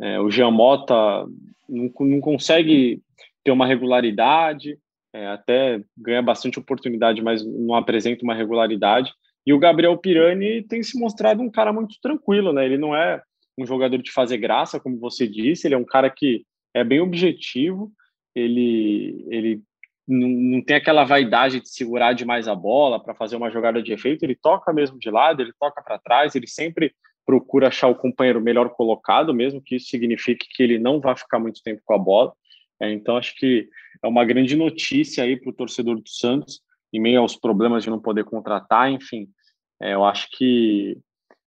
É, 0.00 0.18
o 0.20 0.30
Jean 0.30 0.50
Mota 0.50 1.26
não, 1.68 1.90
não 2.00 2.20
consegue 2.20 3.02
ter 3.44 3.50
uma 3.50 3.66
regularidade, 3.66 4.78
é, 5.12 5.26
até 5.28 5.80
ganha 5.96 6.22
bastante 6.22 6.58
oportunidade, 6.58 7.22
mas 7.22 7.44
não 7.44 7.74
apresenta 7.74 8.24
uma 8.24 8.34
regularidade. 8.34 9.12
E 9.46 9.52
o 9.52 9.58
Gabriel 9.58 9.96
Pirani 9.96 10.62
tem 10.62 10.82
se 10.82 10.98
mostrado 10.98 11.42
um 11.42 11.50
cara 11.50 11.72
muito 11.72 11.96
tranquilo, 12.02 12.52
né? 12.52 12.64
Ele 12.64 12.78
não 12.78 12.94
é 12.94 13.22
um 13.62 13.66
jogador 13.66 13.98
de 13.98 14.10
fazer 14.10 14.38
graça, 14.38 14.80
como 14.80 14.98
você 14.98 15.26
disse, 15.26 15.66
ele 15.66 15.74
é 15.74 15.78
um 15.78 15.84
cara 15.84 16.10
que 16.10 16.44
é 16.74 16.84
bem 16.84 17.00
objetivo, 17.00 17.92
ele, 18.34 19.26
ele 19.28 19.62
não, 20.06 20.62
tem 20.62 20.76
aquela 20.76 21.04
vaidade 21.04 21.60
de 21.60 21.68
segurar 21.68 22.12
demais 22.12 22.48
a 22.48 22.54
bola 22.54 23.02
para 23.02 23.14
fazer 23.14 23.36
uma 23.36 23.50
jogada 23.50 23.82
de 23.82 23.92
efeito, 23.92 24.24
ele 24.24 24.34
toca 24.34 24.72
mesmo 24.72 24.98
de 24.98 25.10
lado, 25.10 25.42
ele 25.42 25.52
toca 25.58 25.82
para 25.82 25.98
trás, 25.98 26.34
ele 26.34 26.46
sempre 26.46 26.94
procura 27.24 27.68
achar 27.68 27.88
o 27.88 27.94
companheiro 27.94 28.40
melhor 28.40 28.70
colocado, 28.70 29.32
mesmo 29.32 29.62
que 29.62 29.76
isso 29.76 29.88
signifique 29.88 30.48
que 30.48 30.62
ele 30.62 30.78
não 30.78 31.00
vai 31.00 31.16
ficar 31.16 31.38
muito 31.38 31.62
tempo 31.62 31.80
com 31.84 31.94
a 31.94 31.98
bola. 31.98 32.32
É, 32.80 32.90
então, 32.90 33.16
acho 33.16 33.36
que 33.36 33.68
é 34.02 34.08
uma 34.08 34.24
grande 34.24 34.56
notícia 34.56 35.22
aí 35.22 35.36
para 35.36 35.50
o 35.50 35.54
torcedor 35.54 35.96
do 35.96 36.08
Santos, 36.08 36.60
em 36.92 36.98
meio 36.98 37.20
aos 37.20 37.36
problemas 37.36 37.84
de 37.84 37.90
não 37.90 38.00
poder 38.00 38.24
contratar, 38.24 38.90
enfim. 38.90 39.28
É, 39.80 39.94
eu 39.94 40.04
acho 40.04 40.28
que 40.32 40.98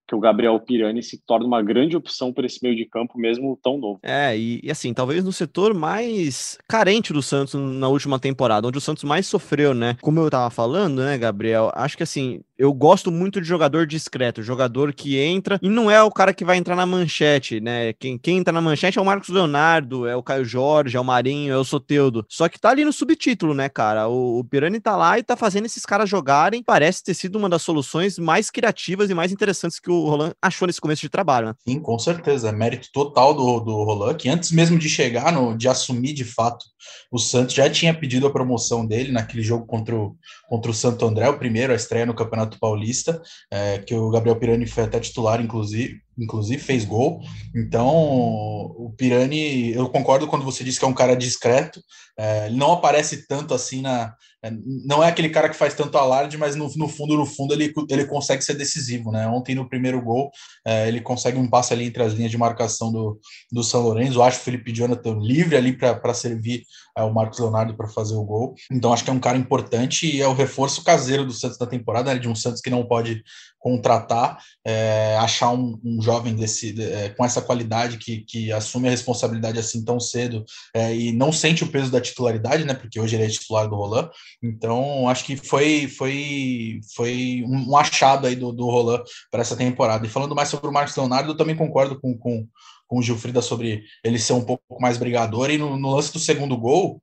que 0.08 0.16
o 0.16 0.20
Gabriel 0.20 0.60
Pirani 0.60 1.02
se 1.02 1.18
torna 1.26 1.46
uma 1.46 1.62
grande 1.62 1.96
opção 1.96 2.34
para 2.34 2.46
esse 2.46 2.60
meio 2.62 2.76
de 2.76 2.86
campo, 2.86 3.18
mesmo 3.18 3.58
tão 3.62 3.78
novo. 3.78 4.00
É, 4.04 4.38
e, 4.38 4.60
e, 4.64 4.72
assim, 4.72 4.94
talvez 4.94 5.24
no 5.24 5.32
setor 5.32 5.74
mais 5.74 6.58
carente 6.68 7.14
do 7.14 7.22
Santos 7.22 7.54
na 7.54 7.88
última 7.88 8.20
temporada, 8.20 8.68
onde 8.68 8.78
o 8.78 8.82
Santos 8.82 9.04
mais 9.04 9.26
sofreu, 9.28 9.74
né? 9.74 9.98
Como 10.02 10.20
eu 10.20 10.30
tava 10.30 10.50
falando, 10.50 11.02
né, 11.02 11.18
Gabriel? 11.18 11.72
Acho 11.74 11.98
que 11.98 12.04
assim, 12.04 12.42
eu 12.58 12.74
gosto 12.74 13.12
muito 13.12 13.42
de 13.42 13.48
jogador 13.48 13.88
discreto, 13.88 14.44
jogador 14.44 14.94
que 14.94 15.18
entra 15.18 15.60
e 15.62 15.70
não 15.70 15.90
é 15.90 16.02
o 16.04 16.12
cara 16.12 16.34
que 16.34 16.46
vai 16.46 16.58
entrar 16.58 16.76
na 16.76 16.86
manchete, 16.86 17.60
né? 17.60 17.94
Quem, 17.94 18.18
quem 18.18 18.38
entra 18.38 18.54
na 18.54 18.62
manchete 18.62 19.00
é 19.00 19.02
o 19.02 19.06
Marcos 19.06 19.30
Leonardo, 19.30 20.08
é 20.08 20.16
o 20.16 20.24
Caio 20.24 20.46
Jorge, 20.46 20.98
é 20.98 21.00
o 21.00 21.04
Marinho, 21.04 21.54
é 21.54 21.58
o 21.58 21.64
Soteudo. 21.64 22.26
Só 22.30 22.48
que 22.48 22.60
tá 22.60 22.70
ali 22.70 22.86
no 22.86 22.94
subtítulo, 22.94 23.54
né, 23.54 23.70
cara? 23.70 24.08
O, 24.08 24.40
o 24.40 24.44
Pirani 24.44 24.80
tá 24.80 24.96
lá 24.96 25.18
e 25.18 25.24
tá 25.24 25.36
fazendo 25.36 25.66
esses 25.66 25.86
caras 25.86 26.10
jogarem. 26.10 26.64
Parece 26.64 27.04
ter 27.04 27.14
sido 27.14 27.38
uma 27.38 27.50
das 27.50 27.62
soluções 27.62 28.20
mais 28.20 28.50
criativas 28.50 29.10
e 29.10 29.14
mais 29.14 29.32
interessantes 29.32 29.80
que 29.80 29.92
o 29.92 29.93
Roland 30.08 30.34
achou 30.42 30.68
nesse 30.68 30.82
começo 30.82 31.02
de 31.02 31.10
trabalho, 31.10 31.48
né? 31.48 31.54
Sim, 31.68 31.80
com 31.80 31.98
certeza. 31.98 32.50
É 32.50 32.52
mérito 32.52 32.90
total 32.94 33.34
do, 33.34 33.60
do 33.60 33.84
Roland, 33.84 34.16
que 34.16 34.30
antes 34.30 34.52
mesmo 34.52 34.78
de 34.78 34.90
chegar, 34.90 35.32
no, 35.32 35.58
de 35.58 35.68
assumir 35.68 36.14
de 36.14 36.24
fato 36.24 36.66
o 37.12 37.18
Santos, 37.18 37.54
já 37.54 37.70
tinha 37.70 37.94
pedido 37.94 38.28
a 38.28 38.32
promoção 38.32 38.86
dele 38.86 39.12
naquele 39.12 39.42
jogo 39.42 39.66
contra 39.66 39.96
o, 39.96 40.16
contra 40.50 40.72
o 40.72 40.74
Santo 40.74 41.06
André, 41.06 41.30
o 41.30 41.38
primeiro, 41.38 41.74
a 41.74 41.76
estreia 41.76 42.06
no 42.06 42.14
Campeonato 42.14 42.60
Paulista, 42.60 43.22
é, 43.52 43.80
que 43.80 43.94
o 43.96 44.10
Gabriel 44.10 44.36
Pirani 44.36 44.66
foi 44.66 44.84
até 44.84 45.00
titular, 45.00 45.42
inclusive, 45.42 46.02
inclusive 46.18 46.62
fez 46.62 46.86
gol. 46.86 47.22
Então, 47.56 47.88
o 47.88 48.94
Pirani, 48.98 49.72
eu 49.72 49.90
concordo 49.90 50.28
quando 50.28 50.46
você 50.46 50.64
diz 50.64 50.78
que 50.78 50.86
é 50.86 50.88
um 50.88 50.94
cara 50.94 51.16
discreto, 51.16 51.82
é, 52.18 52.48
ele 52.48 52.58
não 52.58 52.72
aparece 52.72 53.28
tanto 53.28 53.54
assim 53.54 53.82
na. 53.82 54.14
É, 54.44 54.52
não 54.86 55.02
é 55.02 55.08
aquele 55.08 55.30
cara 55.30 55.48
que 55.48 55.56
faz 55.56 55.74
tanto 55.74 55.98
alarde, 55.98 56.38
mas 56.38 56.56
no, 56.56 56.70
no 56.76 56.88
fundo, 56.90 57.16
no 57.16 57.26
fundo, 57.26 57.54
ele, 57.54 57.74
ele 57.90 58.06
consegue 58.06 58.44
ser 58.44 58.56
decisivo, 58.56 59.10
né? 59.10 59.26
Ontem, 59.28 59.56
no 59.56 59.70
primeiro 59.70 60.02
gol, 60.02 60.30
é, 60.66 60.88
ele 60.88 61.00
consegue 61.00 61.38
um 61.38 61.50
passe 61.50 61.74
ali 61.74 61.86
entre 61.86 62.04
as 62.04 62.14
linhas 62.14 62.30
de 62.30 62.38
marcação 62.38 62.92
do, 62.92 63.20
do 63.52 63.64
São 63.64 63.82
Lourenço. 63.82 64.18
Eu 64.18 64.24
acho 64.24 64.40
o 64.40 64.44
Felipe 64.44 64.74
Jonathan 64.74 65.18
livre 65.20 65.56
ali 65.56 65.72
para 65.72 66.14
servir 66.14 66.64
o 67.02 67.14
Marcos 67.14 67.40
Leonardo 67.40 67.76
para 67.76 67.88
fazer 67.88 68.16
o 68.16 68.24
gol. 68.24 68.54
Então, 68.72 68.94
acho 68.94 69.04
que 69.04 69.10
é 69.10 69.14
um 69.14 69.20
cara 69.20 69.38
importante 69.38 70.06
e 70.06 70.22
é 70.22 70.28
o 70.28 70.34
reforço 70.34 70.84
caseiro 70.84 71.26
do 71.26 71.34
Santos 71.34 71.58
da 71.58 71.66
temporada, 71.66 72.14
né? 72.14 72.20
de 72.20 72.30
um 72.30 72.36
Santos 72.36 72.62
que 72.62 72.70
não 72.70 72.86
pode 72.86 73.24
contratar, 73.64 74.38
é, 74.66 75.16
achar 75.22 75.52
um, 75.52 75.80
um, 75.84 76.02
jovem 76.02 76.36
desse, 76.36 76.76
é, 76.82 77.10
com 77.10 77.24
essa 77.24 77.42
qualidade 77.42 77.98
que, 77.98 78.20
que 78.28 78.52
assume 78.52 78.90
a 78.90 78.92
responsabilidade 78.92 79.58
assim 79.58 79.86
tão 79.86 80.02
cedo 80.02 80.44
é, 80.76 80.94
e 80.94 81.14
não 81.14 81.32
sente 81.32 81.64
o 81.64 81.68
peso 81.68 81.90
da 81.90 82.02
titularidade, 82.02 82.66
né? 82.66 82.74
Porque 82.74 83.00
hoje 83.00 83.16
ele 83.16 83.24
é 83.24 83.30
titular 83.30 83.70
do 83.70 83.76
Roland. 83.76 84.10
Então, 84.44 85.08
acho 85.08 85.24
que 85.24 85.38
foi 85.38 85.88
foi 85.88 86.82
foi 86.94 87.44
um, 87.48 87.72
um 87.72 87.78
achado 87.78 88.28
aí 88.28 88.36
do, 88.36 88.52
do 88.52 88.66
Roland 88.66 89.02
para 89.32 89.42
essa 89.42 89.56
temporada. 89.56 90.06
E 90.06 90.10
falando 90.10 90.36
mais 90.36 90.50
sobre 90.50 90.68
o 90.68 90.74
Marcos 90.74 90.98
Leonardo, 90.98 91.32
eu 91.32 91.38
também 91.38 91.56
concordo 91.56 92.00
com, 92.02 92.18
com, 92.18 92.46
com 92.94 93.00
o 93.00 93.02
Gilfrida 93.02 93.42
sobre 93.42 93.84
ele 94.04 94.20
ser 94.20 94.34
um 94.34 94.46
pouco 94.46 94.80
mais 94.80 95.00
brigador. 95.00 95.50
E 95.50 95.58
no, 95.58 95.76
no 95.78 95.96
lance 95.96 96.14
do 96.14 96.20
segundo 96.20 96.56
gol, 96.56 97.02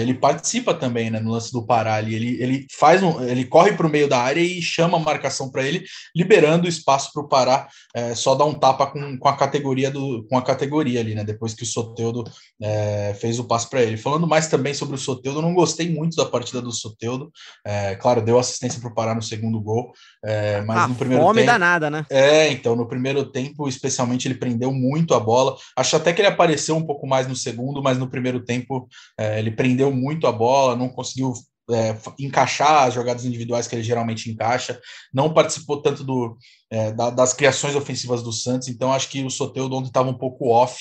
ele 0.00 0.14
participa 0.14 0.74
também, 0.74 1.10
né, 1.10 1.18
no 1.20 1.30
lance 1.30 1.52
do 1.52 1.66
Pará 1.66 1.94
ali. 1.94 2.14
Ele, 2.14 2.42
ele 2.42 2.66
faz 2.78 3.02
um, 3.02 3.22
ele 3.22 3.44
corre 3.44 3.72
para 3.72 3.86
o 3.86 3.90
meio 3.90 4.08
da 4.08 4.20
área 4.20 4.40
e 4.40 4.62
chama 4.62 4.96
a 4.96 5.00
marcação 5.00 5.50
para 5.50 5.66
ele, 5.66 5.84
liberando 6.14 6.66
o 6.66 6.68
espaço 6.68 7.10
para 7.12 7.22
o 7.22 7.28
Pará 7.28 7.68
é, 7.94 8.14
só 8.14 8.34
dar 8.34 8.44
um 8.44 8.54
tapa 8.54 8.86
com, 8.86 9.18
com 9.18 9.28
a 9.28 9.36
categoria 9.36 9.90
do 9.90 10.24
com 10.28 10.38
a 10.38 10.42
categoria 10.42 11.00
ali, 11.00 11.14
né? 11.14 11.24
Depois 11.24 11.54
que 11.54 11.62
o 11.62 11.66
Soteudo 11.66 12.24
é, 12.60 13.14
fez 13.20 13.38
o 13.38 13.44
passo 13.44 13.68
para 13.68 13.82
ele. 13.82 13.96
Falando 13.96 14.26
mais 14.26 14.48
também 14.48 14.72
sobre 14.72 14.94
o 14.94 14.98
Soteudo, 14.98 15.38
eu 15.38 15.42
não 15.42 15.54
gostei 15.54 15.90
muito 15.90 16.16
da 16.16 16.24
partida 16.24 16.60
do 16.62 16.72
Soteudo. 16.72 17.30
É, 17.64 17.94
claro, 17.96 18.22
deu 18.22 18.38
assistência 18.38 18.80
para 18.80 18.90
o 18.90 18.94
Pará 18.94 19.14
no 19.14 19.22
segundo 19.22 19.60
gol, 19.60 19.92
é, 20.24 20.60
mas 20.62 20.78
ah, 20.78 20.88
no 20.88 20.94
primeiro 20.94 21.22
fome 21.22 21.40
tempo. 21.40 21.52
danada, 21.52 21.90
né? 21.90 22.06
É, 22.10 22.48
então 22.48 22.76
no 22.76 22.86
primeiro 22.86 23.24
tempo, 23.24 23.68
especialmente, 23.68 24.28
ele 24.28 24.34
prendeu 24.34 24.72
muito 24.72 25.14
a 25.14 25.20
bola. 25.20 25.56
Acho 25.76 25.96
até 25.96 26.12
que 26.12 26.20
ele 26.20 26.28
apareceu 26.28 26.76
um 26.76 26.86
pouco 26.86 27.06
mais 27.06 27.26
no 27.26 27.34
segundo, 27.34 27.82
mas 27.82 27.98
no 27.98 28.08
primeiro 28.08 28.40
tempo 28.40 28.88
é, 29.18 29.38
ele 29.38 29.50
prendeu 29.50 29.71
prendeu 29.72 29.90
muito 29.90 30.26
a 30.26 30.32
bola, 30.32 30.76
não 30.76 30.88
conseguiu 30.88 31.32
é, 31.70 31.96
encaixar 32.18 32.84
as 32.86 32.94
jogadas 32.94 33.24
individuais 33.24 33.66
que 33.66 33.74
ele 33.74 33.82
geralmente 33.82 34.30
encaixa, 34.30 34.78
não 35.12 35.32
participou 35.32 35.80
tanto 35.80 36.04
do, 36.04 36.36
é, 36.70 36.92
da, 36.92 37.08
das 37.08 37.32
criações 37.32 37.74
ofensivas 37.74 38.22
do 38.22 38.32
Santos, 38.32 38.68
então 38.68 38.92
acho 38.92 39.08
que 39.08 39.24
o 39.24 39.30
Soteldo 39.30 39.76
onde 39.76 39.88
estava 39.88 40.10
um 40.10 40.18
pouco 40.18 40.48
off 40.48 40.78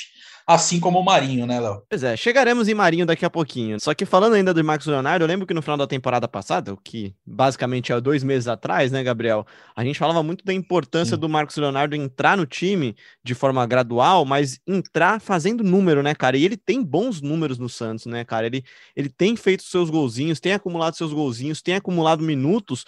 assim 0.54 0.80
como 0.80 1.00
o 1.00 1.04
Marinho, 1.04 1.46
né, 1.46 1.60
Léo? 1.60 1.84
Pois 1.90 2.04
é, 2.04 2.16
chegaremos 2.16 2.68
em 2.68 2.74
Marinho 2.74 3.06
daqui 3.06 3.26
a 3.26 3.30
pouquinho. 3.30 3.80
Só 3.80 3.94
que 3.94 4.06
falando 4.06 4.34
ainda 4.34 4.54
do 4.54 4.64
Marcos 4.64 4.88
Leonardo, 4.88 5.24
eu 5.24 5.28
lembro 5.28 5.48
que 5.48 5.54
no 5.54 5.62
final 5.62 5.78
da 5.78 5.88
temporada 5.88 6.28
passada, 6.28 6.74
o 6.74 6.78
que 6.78 7.16
basicamente 7.26 7.92
é 7.92 8.02
dois 8.02 8.24
meses 8.24 8.48
atrás, 8.48 8.92
né, 8.92 9.04
Gabriel? 9.04 9.46
A 9.76 9.84
gente 9.84 9.98
falava 9.98 10.22
muito 10.22 10.44
da 10.44 10.54
importância 10.54 11.16
Sim. 11.16 11.20
do 11.22 11.30
Marcos 11.30 11.56
Leonardo 11.58 11.96
entrar 11.96 12.38
no 12.38 12.46
time 12.46 12.96
de 13.24 13.34
forma 13.34 13.66
gradual, 13.66 14.26
mas 14.26 14.60
entrar 14.68 15.20
fazendo 15.20 15.64
número, 15.64 16.04
né, 16.04 16.14
cara? 16.14 16.38
E 16.38 16.46
ele 16.46 16.58
tem 16.58 16.84
bons 16.84 17.22
números 17.22 17.58
no 17.58 17.70
Santos, 17.70 18.06
né, 18.06 18.24
cara? 18.24 18.46
Ele, 18.46 18.64
ele 18.96 19.10
tem 19.10 19.36
feito 19.36 19.64
seus 19.64 19.90
golzinhos, 19.90 20.40
tem 20.40 20.54
acumulado 20.54 20.96
seus 20.96 21.14
golzinhos, 21.14 21.62
tem 21.62 21.76
acumulado 21.76 22.24
minutos, 22.24 22.86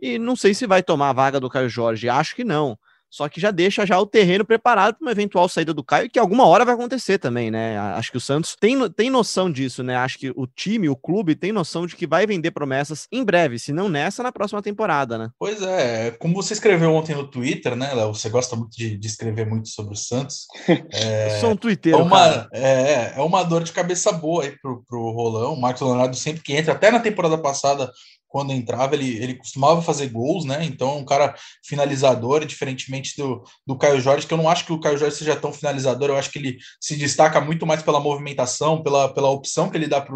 e 0.00 0.18
não 0.18 0.36
sei 0.36 0.54
se 0.54 0.66
vai 0.66 0.82
tomar 0.82 1.10
a 1.10 1.12
vaga 1.12 1.40
do 1.40 1.50
Caio 1.50 1.68
Jorge, 1.68 2.08
acho 2.08 2.36
que 2.36 2.44
não 2.44 2.78
só 3.10 3.28
que 3.28 3.40
já 3.40 3.50
deixa 3.50 3.86
já 3.86 3.98
o 3.98 4.06
terreno 4.06 4.44
preparado 4.44 4.96
para 4.96 5.04
uma 5.06 5.12
eventual 5.12 5.48
saída 5.48 5.72
do 5.72 5.82
Caio, 5.82 6.10
que 6.10 6.18
alguma 6.18 6.46
hora 6.46 6.64
vai 6.64 6.74
acontecer 6.74 7.18
também, 7.18 7.50
né? 7.50 7.78
Acho 7.78 8.10
que 8.10 8.18
o 8.18 8.20
Santos 8.20 8.56
tem, 8.58 8.88
tem 8.90 9.10
noção 9.10 9.50
disso, 9.50 9.82
né? 9.82 9.96
Acho 9.96 10.18
que 10.18 10.30
o 10.30 10.46
time, 10.46 10.88
o 10.88 10.96
clube 10.96 11.34
tem 11.34 11.52
noção 11.52 11.86
de 11.86 11.96
que 11.96 12.06
vai 12.06 12.26
vender 12.26 12.50
promessas 12.50 13.06
em 13.10 13.24
breve, 13.24 13.58
se 13.58 13.72
não 13.72 13.88
nessa, 13.88 14.22
na 14.22 14.32
próxima 14.32 14.62
temporada, 14.62 15.16
né? 15.16 15.30
Pois 15.38 15.62
é, 15.62 16.10
como 16.12 16.34
você 16.34 16.52
escreveu 16.52 16.92
ontem 16.92 17.14
no 17.14 17.26
Twitter, 17.26 17.74
né, 17.74 17.92
Léo? 17.94 18.14
Você 18.14 18.28
gosta 18.28 18.54
muito 18.56 18.76
de, 18.76 18.96
de, 18.96 19.06
escrever 19.06 19.46
muito 19.46 19.68
sobre 19.68 19.94
o 19.94 19.96
Santos. 19.96 20.46
É, 20.92 21.36
Eu 21.36 21.40
sou 21.40 21.50
um 21.50 21.56
twitteiro, 21.56 21.98
é 21.98 22.02
uma, 22.02 22.48
é, 22.52 23.12
é, 23.16 23.20
uma 23.20 23.42
dor 23.42 23.62
de 23.62 23.72
cabeça 23.72 24.10
boa 24.12 24.44
aí 24.44 24.56
pro, 24.60 24.82
pro 24.84 25.10
Rolão. 25.10 25.54
O 25.54 25.60
Marcos 25.60 25.82
Leonardo 25.82 26.16
sempre 26.16 26.42
que 26.42 26.54
entra, 26.54 26.72
até 26.72 26.90
na 26.90 27.00
temporada 27.00 27.36
passada, 27.38 27.90
quando 28.28 28.52
entrava, 28.52 28.94
ele, 28.94 29.16
ele 29.16 29.34
costumava 29.34 29.80
fazer 29.80 30.08
gols, 30.08 30.44
né? 30.44 30.64
Então, 30.64 30.98
um 30.98 31.04
cara 31.04 31.34
finalizador, 31.64 32.44
diferentemente 32.44 33.16
do, 33.16 33.42
do 33.66 33.76
Caio 33.76 34.00
Jorge, 34.00 34.26
que 34.26 34.34
eu 34.34 34.38
não 34.38 34.48
acho 34.48 34.66
que 34.66 34.72
o 34.72 34.80
Caio 34.80 34.98
Jorge 34.98 35.16
seja 35.16 35.34
tão 35.34 35.52
finalizador, 35.52 36.10
eu 36.10 36.16
acho 36.16 36.30
que 36.30 36.38
ele 36.38 36.58
se 36.80 36.96
destaca 36.96 37.40
muito 37.40 37.66
mais 37.66 37.82
pela 37.82 38.00
movimentação, 38.00 38.82
pela, 38.82 39.12
pela 39.12 39.30
opção 39.30 39.70
que 39.70 39.76
ele 39.76 39.86
dá 39.86 40.00
para 40.00 40.14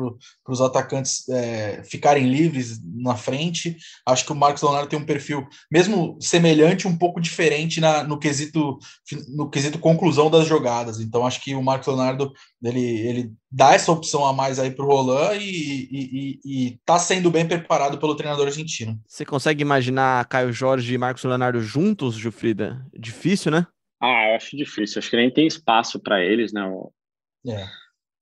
os 0.48 0.60
atacantes 0.60 1.28
é, 1.28 1.82
ficarem 1.84 2.28
livres 2.28 2.78
na 2.84 3.16
frente. 3.16 3.76
Acho 4.06 4.26
que 4.26 4.32
o 4.32 4.36
Marcos 4.36 4.62
Leonardo 4.62 4.88
tem 4.88 4.98
um 4.98 5.06
perfil, 5.06 5.46
mesmo 5.70 6.18
semelhante, 6.20 6.86
um 6.86 6.96
pouco 6.96 7.20
diferente 7.20 7.80
na, 7.80 8.04
no, 8.04 8.18
quesito, 8.18 8.78
no 9.34 9.48
quesito 9.48 9.78
conclusão 9.78 10.30
das 10.30 10.46
jogadas. 10.46 11.00
Então, 11.00 11.26
acho 11.26 11.40
que 11.40 11.54
o 11.54 11.62
Marcos 11.62 11.88
Leonardo 11.88 12.32
ele, 12.62 12.80
ele 12.80 13.32
dá 13.50 13.74
essa 13.74 13.90
opção 13.90 14.24
a 14.24 14.32
mais 14.32 14.58
aí 14.58 14.70
para 14.70 14.84
o 14.84 14.88
Roland 14.88 15.36
e, 15.40 16.78
está 16.78 16.98
sendo 16.98 17.30
bem 17.30 17.46
preparado 17.46 17.98
pelo 17.98 18.14
treinador 18.14 18.46
argentino. 18.46 19.00
Você 19.06 19.24
consegue 19.24 19.62
imaginar 19.62 20.26
Caio 20.28 20.52
Jorge 20.52 20.94
e 20.94 20.98
Marcos 20.98 21.24
Leonardo 21.24 21.60
juntos, 21.60 22.14
Jufrida? 22.14 22.86
Difícil, 22.96 23.50
né? 23.50 23.66
Ah, 24.00 24.30
eu 24.30 24.36
acho 24.36 24.56
difícil. 24.56 24.98
Acho 24.98 25.10
que 25.10 25.16
nem 25.16 25.30
tem 25.30 25.46
espaço 25.46 26.00
para 26.00 26.24
eles, 26.24 26.52
né? 26.52 26.64
O... 26.64 26.92
É. 27.48 27.66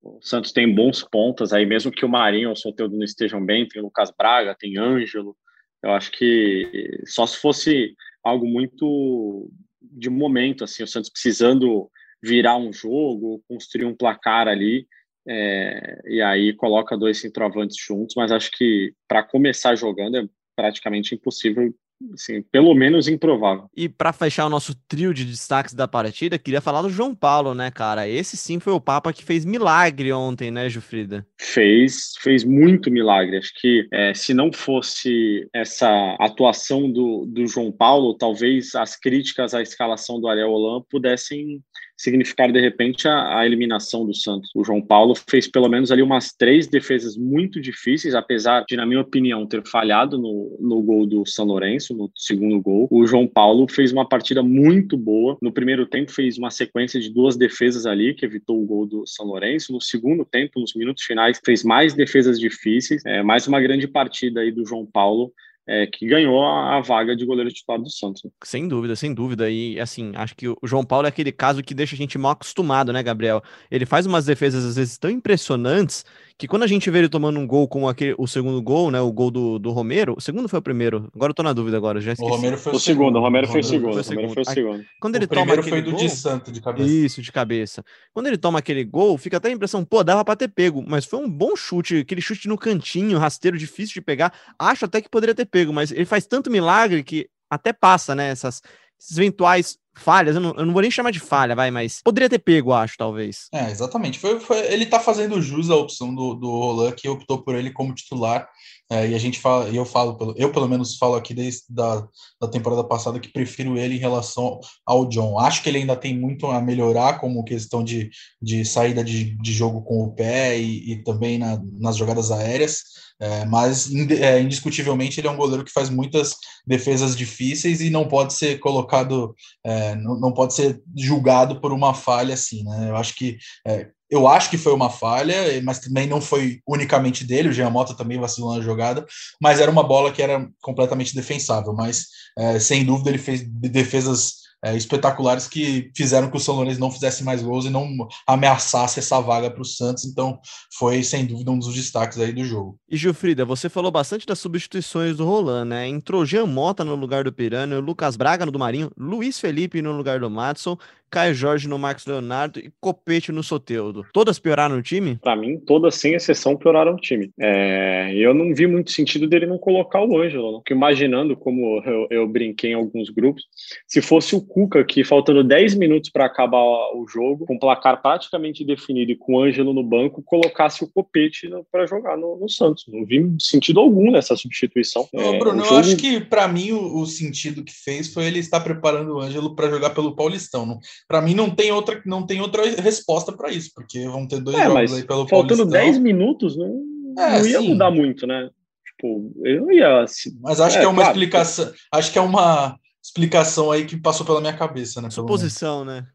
o... 0.03 0.19
Santos 0.23 0.53
tem 0.53 0.75
bons 0.75 1.03
pontas 1.03 1.53
aí, 1.53 1.67
mesmo 1.67 1.93
que 1.93 2.05
o 2.05 2.09
Marinho 2.09 2.49
ou 2.49 2.55
o 2.55 2.57
Soteldo 2.57 2.97
não 2.97 3.05
estejam 3.05 3.45
bem, 3.45 3.69
tem 3.69 3.83
o 3.83 3.85
Lucas 3.85 4.11
Braga, 4.11 4.57
tem 4.59 4.79
Ângelo. 4.79 5.37
Eu 5.83 5.93
acho 5.93 6.11
que 6.13 7.01
só 7.07 7.27
se 7.27 7.37
fosse 7.37 7.95
algo 8.23 8.47
muito 8.47 9.51
de 9.83 10.09
momento, 10.09 10.65
assim, 10.65 10.83
o 10.83 10.87
Santos 10.87 11.11
precisando 11.11 11.91
virar 12.23 12.57
um 12.57 12.73
jogo, 12.73 13.43
construir 13.49 13.85
um 13.85 13.95
placar 13.95 14.49
ali, 14.49 14.87
é, 15.27 16.01
e 16.07 16.23
aí 16.23 16.53
coloca 16.55 16.97
dois 16.97 17.21
centroavantes 17.21 17.77
juntos, 17.79 18.15
mas 18.17 18.33
acho 18.33 18.51
que 18.53 18.93
para 19.07 19.23
começar 19.23 19.75
jogando 19.75 20.17
é 20.17 20.29
praticamente 20.57 21.15
impossível 21.15 21.73
Sim, 22.17 22.43
pelo 22.51 22.75
menos 22.75 23.09
improvável. 23.09 23.67
E 23.77 23.89
para 23.89 24.13
fechar 24.13 24.47
o 24.47 24.51
nosso 24.51 24.75
trio 24.89 25.13
de 25.13 25.25
destaques 25.25 25.75
da 25.75 25.87
partida, 25.87 26.39
queria 26.39 26.61
falar 26.61 26.81
do 26.83 26.89
João 26.89 27.15
Paulo, 27.15 27.55
né, 27.55 27.71
cara? 27.71 28.09
Esse 28.09 28.37
sim 28.37 28.59
foi 28.59 28.73
o 28.73 28.81
Papa 28.81 29.13
que 29.13 29.23
fez 29.23 29.45
milagre 29.45 30.11
ontem, 30.13 30.51
né, 30.51 30.69
Jufrida? 30.69 31.27
Fez, 31.39 32.15
fez 32.19 32.43
muito 32.43 32.91
milagre. 32.91 33.37
Acho 33.37 33.53
que 33.55 33.87
é, 33.93 34.15
se 34.15 34.33
não 34.33 34.51
fosse 34.51 35.47
essa 35.53 36.17
atuação 36.19 36.91
do, 36.91 37.27
do 37.27 37.47
João 37.47 37.71
Paulo, 37.71 38.15
talvez 38.15 38.75
as 38.75 38.97
críticas 38.97 39.53
à 39.53 39.61
escalação 39.61 40.19
do 40.19 40.29
Ariel 40.29 40.51
Holan 40.51 40.83
pudessem 40.89 41.61
significar 42.01 42.51
de 42.51 42.59
repente 42.59 43.07
a, 43.07 43.41
a, 43.41 43.47
eliminação 43.47 44.07
do 44.07 44.15
Santos. 44.15 44.51
O 44.55 44.65
João 44.65 44.81
Paulo 44.81 45.15
fez 45.29 45.47
pelo 45.47 45.69
menos 45.69 45.93
ali 45.93 46.01
umas 46.01 46.33
três 46.33 46.67
defesas 46.67 47.15
muito 47.15 47.61
difíceis, 47.61 48.15
apesar 48.15 48.65
de, 48.67 48.75
na 48.75 48.87
minha 48.87 49.03
opinião, 49.03 49.47
ter 49.47 49.63
falhado 49.67 50.17
no, 50.17 50.57
no 50.59 50.81
gol 50.81 51.07
do 51.07 51.27
São 51.27 51.45
Lourenço, 51.45 51.95
no 51.95 52.11
segundo 52.17 52.59
gol. 52.59 52.89
O 52.91 53.07
João 53.07 53.27
Paulo 53.27 53.69
fez 53.69 53.93
uma 53.93 54.09
partida 54.09 54.43
muito 54.43 54.97
boa. 54.97 55.37
No 55.43 55.53
primeiro 55.53 55.85
tempo 55.85 56.11
fez 56.11 56.39
uma 56.39 56.51
sequência 56.51 56.99
de 56.99 57.13
duas 57.13 57.37
defesas 57.37 57.85
ali 57.85 58.15
que 58.15 58.25
evitou 58.25 58.63
o 58.63 58.65
gol 58.65 58.87
do 58.87 59.07
São 59.07 59.27
Lourenço. 59.27 59.71
No 59.71 59.81
segundo 59.81 60.25
tempo, 60.25 60.59
nos 60.59 60.75
minutos 60.75 61.05
finais, 61.05 61.39
fez 61.45 61.63
mais 61.63 61.93
defesas 61.93 62.41
difíceis. 62.41 63.05
É, 63.05 63.23
mais 63.23 63.47
uma 63.47 63.61
grande 63.61 63.87
partida 63.87 64.41
aí 64.41 64.51
do 64.51 64.65
João 64.65 64.87
Paulo 64.87 65.35
é, 65.67 65.87
que 65.87 66.07
ganhou 66.07 66.45
a, 66.45 66.81
vaga 66.81 67.15
de 67.15 67.25
goleiro 67.25 67.51
titular 67.51 67.81
do 67.81 67.91
Santos. 67.91 68.25
Né? 68.25 68.31
Sem 68.43 68.67
dúvida, 68.67 68.97
sem 68.97 69.15
dúvida. 69.15 69.49
E 69.49 69.79
assim, 69.79 70.13
acho 70.17 70.35
que 70.35 70.49
o 70.49 70.59
João 70.65 70.85
Paulo 70.85 71.07
é 71.07 71.09
aquele 71.09 71.33
caso 71.33 71.63
que 71.63 71.75
deixa 71.75 71.95
a 71.95 71.99
gente 71.99 72.19
mal 72.19 72.33
acostumado, 72.33 72.93
né, 72.93 73.03
Gabriel? 73.03 73.43
Ele 73.71 73.87
faz 73.87 74.07
umas 74.07 74.27
defesas 74.27 74.65
às 74.65 74.77
vezes 74.77 74.99
tão 74.99 75.11
impressionantes 75.11 76.05
que 76.41 76.49
quando 76.49 76.63
a 76.63 76.67
gente 76.67 76.91
vê 76.91 77.01
ele 77.01 77.09
tomando 77.11 77.39
um 77.39 77.47
gol 77.47 77.69
como 77.69 77.87
aquele, 77.87 78.15
o 78.17 78.27
segundo 78.27 78.63
gol, 78.63 78.91
né? 78.91 78.99
O 78.99 79.13
gol 79.13 79.31
do, 79.31 79.59
do 79.59 79.71
Romero, 79.73 80.15
o 80.17 80.23
segundo 80.23 80.49
foi 80.49 80.59
o 80.59 80.63
primeiro. 80.63 81.11
Agora 81.15 81.33
eu 81.33 81.35
tô 81.35 81.43
na 81.43 81.53
dúvida 81.53 81.77
agora, 81.77 82.01
já 82.01 82.15
esqueci. 82.15 82.33
O 82.33 82.35
Romero 82.35 82.57
foi 82.57 82.73
o, 82.73 82.77
o 82.77 82.81
segundo, 82.81 83.03
segundo, 83.03 83.19
o 83.19 83.21
Romero 83.21 83.47
foi 83.47 83.61
o 83.61 83.63
segundo. 83.63 83.93
Foi 83.93 84.01
o 84.01 84.05
segundo. 84.05 84.33
Foi 84.33 84.43
o 84.43 84.47
segundo. 84.47 84.85
Quando 84.99 85.17
ele 85.17 85.27
o 85.27 85.29
toma 85.29 85.41
primeiro 85.43 85.63
foi 85.63 85.83
do 85.83 85.91
gol, 85.91 86.01
de 86.01 86.09
Santo 86.09 86.51
de 86.51 86.63
cabeça. 86.63 86.89
Isso, 86.89 87.21
de 87.21 87.31
cabeça. 87.31 87.85
Quando 88.15 88.29
ele 88.29 88.39
toma 88.39 88.59
aquele 88.59 88.83
gol, 88.85 89.19
fica 89.19 89.37
até 89.37 89.51
a 89.51 89.53
impressão, 89.53 89.85
pô, 89.85 90.03
dava 90.03 90.25
para 90.25 90.35
ter 90.35 90.49
pego, 90.49 90.83
mas 90.89 91.05
foi 91.05 91.19
um 91.19 91.29
bom 91.29 91.55
chute, 91.55 91.99
aquele 91.99 92.23
chute 92.23 92.49
no 92.49 92.57
cantinho, 92.57 93.19
rasteiro, 93.19 93.59
difícil 93.59 93.93
de 93.93 94.01
pegar. 94.01 94.33
Acho 94.59 94.87
até 94.87 95.03
que 95.03 95.11
poderia 95.11 95.35
ter 95.35 95.45
pego, 95.45 95.75
mas 95.75 95.93
ele 95.93 96.07
faz 96.07 96.27
tanto 96.27 96.51
milagre 96.51 97.05
que 97.05 97.29
até 97.51 97.71
passa, 97.71 98.15
né, 98.15 98.31
essas 98.31 98.63
esses 98.99 99.17
eventuais 99.17 99.79
falhas, 99.95 100.35
eu 100.35 100.41
não, 100.41 100.55
eu 100.57 100.67
não, 100.67 100.73
vou 100.73 100.83
nem 100.83 100.91
chamar 100.91 101.11
de 101.11 101.21
falha, 101.21 101.55
vai, 101.55 101.71
mas 101.71 102.01
poderia 102.03 102.29
ter 102.29 102.39
pego, 102.39 102.73
acho, 102.73 102.97
talvez. 102.97 103.49
É, 103.53 103.71
exatamente. 103.71 104.19
Foi, 104.19 104.41
foi 104.41 104.59
ele 104.73 104.87
tá 104.87 105.01
fazendo 105.01 105.41
jus 105.41 105.71
à 105.71 105.77
opção 105.77 106.15
do, 106.15 106.35
do 106.35 106.51
Roland, 106.51 106.93
que 106.93 107.09
optou 107.09 107.43
por 107.43 107.55
ele 107.55 107.71
como 107.71 107.95
titular. 107.95 108.49
É, 108.93 109.09
e 109.09 109.15
a 109.15 109.19
gente 109.19 109.39
fala, 109.39 109.69
e 109.69 109.77
eu 109.77 109.85
falo, 109.85 110.35
eu 110.37 110.51
pelo 110.51 110.69
menos 110.69 110.97
falo 110.97 111.15
aqui 111.15 111.33
desde 111.33 111.63
da, 111.71 112.05
da 112.41 112.49
temporada 112.49 112.83
passada 112.83 113.21
que 113.21 113.33
prefiro 113.33 113.79
ele 113.79 113.95
em 113.95 114.01
relação 114.01 114.59
ao 114.85 115.07
John. 115.07 115.39
Acho 115.39 115.63
que 115.63 115.69
ele 115.69 115.79
ainda 115.79 115.95
tem 115.95 116.19
muito 116.19 116.47
a 116.49 116.61
melhorar, 116.61 117.21
como 117.21 117.45
questão 117.45 117.85
de, 117.85 118.11
de 118.43 118.65
saída 118.65 119.05
de, 119.05 119.37
de 119.37 119.53
jogo 119.53 119.83
com 119.83 120.03
o 120.03 120.13
pé 120.13 120.59
e, 120.59 120.93
e 120.93 121.05
também 121.05 121.39
na, 121.39 121.61
nas 121.79 121.97
jogadas 121.97 122.33
aéreas. 122.33 122.83
É, 123.21 123.45
mas 123.45 123.91
é, 123.95 124.41
indiscutivelmente 124.41 125.21
ele 125.21 125.29
é 125.29 125.31
um 125.31 125.37
goleiro 125.37 125.65
que 125.65 125.73
faz 125.73 125.91
muitas 125.91 126.35
defesas 126.67 127.15
difíceis 127.15 127.81
e 127.81 127.91
não 127.91 128.09
pode 128.09 128.33
ser 128.33 128.59
colocado, 128.59 129.35
é, 129.65 129.95
não, 129.95 130.19
não 130.19 130.33
pode 130.33 130.55
ser 130.55 130.81
julgado 130.97 131.61
por 131.61 131.73
uma 131.73 131.93
falha 131.93 132.33
assim, 132.33 132.65
né? 132.65 132.89
Eu 132.89 132.97
acho 132.97 133.15
que 133.15 133.37
é, 133.67 133.89
eu 134.11 134.27
acho 134.27 134.51
que 134.51 134.59
foi 134.59 134.73
uma 134.73 134.91
falha, 134.91 135.63
mas 135.63 135.79
também 135.79 136.07
não 136.07 136.21
foi 136.21 136.61
unicamente 136.67 137.25
dele. 137.25 137.49
O 137.49 137.53
Jean 137.53 137.71
Mota 137.71 137.95
também 137.95 138.19
vacilou 138.19 138.57
na 138.57 138.61
jogada, 138.61 139.07
mas 139.41 139.61
era 139.61 139.71
uma 139.71 139.85
bola 139.85 140.11
que 140.11 140.21
era 140.21 140.49
completamente 140.61 141.15
defensável. 141.15 141.73
Mas 141.73 142.07
é, 142.37 142.59
sem 142.59 142.85
dúvida 142.85 143.11
ele 143.11 143.19
fez 143.19 143.43
defesas 143.47 144.50
é, 144.63 144.77
espetaculares 144.77 145.49
que 145.49 145.91
fizeram 145.97 146.31
que 146.31 146.37
o 146.37 146.41
São 146.41 146.55
Lourenço 146.55 146.81
não 146.81 146.91
fizesse 146.91 147.25
mais 147.25 147.43
gols 147.43 147.65
e 147.65 147.71
não 147.71 147.89
ameaçasse 148.27 148.99
essa 148.99 149.21
vaga 149.21 149.51
para 149.51 149.63
o 149.63 149.65
Santos. 149.65 150.05
Então, 150.05 150.39
foi 150.77 151.03
sem 151.03 151.27
dúvida 151.27 151.51
um 151.51 151.59
dos 151.59 151.75
destaques 151.75 152.19
aí 152.19 152.33
do 152.33 152.45
jogo. 152.45 152.79
E 152.89 152.97
Gilfrida, 152.97 153.45
você 153.45 153.69
falou 153.69 153.91
bastante 153.91 154.27
das 154.27 154.39
substituições 154.39 155.17
do 155.17 155.25
Roland, 155.25 155.65
né? 155.65 155.89
Entrou 155.89 156.27
Jean 156.27 156.47
Mota 156.47 156.85
no 156.85 156.95
lugar 156.95 157.25
do 157.25 157.33
Pirano, 157.33 157.81
Lucas 157.81 158.17
Braga 158.17 158.45
no 158.45 158.53
do 158.53 158.59
Marinho, 158.59 158.91
Luiz 158.97 159.39
Felipe 159.39 159.81
no 159.81 159.93
lugar 159.93 160.21
do 160.21 160.31
Matson 160.31 160.77
Caio 161.11 161.35
Jorge 161.35 161.69
no 161.69 161.79
Marcos 161.79 162.07
Leonardo 162.07 162.61
e 162.61 162.73
Copete 162.81 163.33
no 163.33 163.43
Soteudo. 163.43 164.07
Todas 164.13 164.39
pioraram 164.39 164.79
o 164.79 164.83
time? 164.83 165.19
Para 165.21 165.35
mim, 165.35 165.59
todas, 165.59 165.97
sem 165.97 166.15
exceção, 166.15 166.57
pioraram 166.57 166.95
o 166.95 166.97
time. 166.97 167.31
É, 167.39 168.13
eu 168.15 168.33
não 168.33 168.55
vi 168.55 168.67
muito 168.67 168.93
sentido 168.93 169.27
dele 169.27 169.47
não 169.47 169.59
colocar 169.59 170.03
o 170.03 170.21
Ângelo. 170.21 170.61
Porque 170.61 170.73
imaginando, 170.73 171.37
como 171.37 171.83
eu, 171.85 172.07
eu, 172.11 172.29
brinquei 172.29 172.71
em 172.71 172.75
alguns 172.75 173.11
grupos, 173.11 173.45
se 173.87 174.01
fosse 174.01 174.37
o 174.37 174.41
Cuca, 174.41 174.85
que 174.85 175.03
faltando 175.03 175.43
10 175.43 175.75
minutos 175.75 176.11
para 176.11 176.27
acabar 176.27 176.61
o 176.61 177.07
jogo, 177.09 177.45
com 177.45 177.57
o 177.57 177.59
placar 177.59 178.01
praticamente 178.01 178.65
definido 178.65 179.11
e 179.11 179.17
com 179.17 179.35
o 179.35 179.43
Ângelo 179.43 179.73
no 179.73 179.83
banco, 179.83 180.23
colocasse 180.23 180.85
o 180.85 180.89
Copete 180.89 181.51
para 181.73 181.87
jogar 181.87 182.17
no, 182.17 182.39
no, 182.39 182.49
Santos. 182.49 182.85
Não 182.87 183.05
vi 183.05 183.35
sentido 183.41 183.81
algum 183.81 184.11
nessa 184.11 184.37
substituição. 184.37 185.09
Não, 185.13 185.35
é, 185.35 185.39
Bruno, 185.39 185.65
jogo... 185.65 185.75
eu 185.75 185.79
acho 185.79 185.97
que 185.97 186.21
para 186.21 186.47
mim 186.47 186.73
o, 186.73 187.01
o, 187.01 187.07
sentido 187.07 187.65
que 187.65 187.73
fez 187.73 188.13
foi 188.13 188.27
ele 188.27 188.39
estar 188.39 188.61
preparando 188.61 189.15
o 189.15 189.21
Ângelo 189.21 189.55
para 189.55 189.71
jogar 189.71 189.91
pelo 189.91 190.15
Paulistão. 190.15 190.67
Não, 190.67 190.79
para 191.09 191.21
mim 191.21 191.35
não 191.35 191.51
tem 191.51 191.73
outra, 191.73 192.01
não 192.05 192.27
tem 192.27 192.41
outra 192.41 192.65
resposta 192.81 193.33
para 193.33 193.51
isso, 193.51 193.71
porque 193.75 194.07
vão 194.09 194.27
ter 194.27 194.41
dois 194.41 194.57
é, 194.57 194.65
jogos 194.65 194.93
aí 194.95 195.05
pelo 195.05 195.29
Faltando 195.29 195.67
10 195.67 195.99
minutos, 195.99 196.57
não, 196.57 196.83
é, 197.19 197.39
não 197.39 197.47
ia 197.47 197.61
sim. 197.61 197.69
mudar 197.69 197.91
muito, 197.91 198.27
né? 198.27 198.51
Tipo, 198.87 199.33
eu 199.45 199.71
ia. 199.71 200.05
Mas 200.41 200.61
acho 200.61 200.77
é, 200.77 200.81
que 200.81 200.87
é 200.87 200.89
uma 200.89 201.03
claro, 201.03 201.11
explicação. 201.11 201.73
Acho 201.93 202.13
que 202.13 202.19
é 202.19 202.23
uma 202.23 202.79
explicação 203.03 203.71
aí 203.71 203.87
que 203.87 203.97
passou 203.97 204.27
pela 204.27 204.41
minha 204.41 204.57
cabeça, 204.57 205.01
né? 205.01 205.11
Suposição, 205.11 205.85
né? 205.85 206.07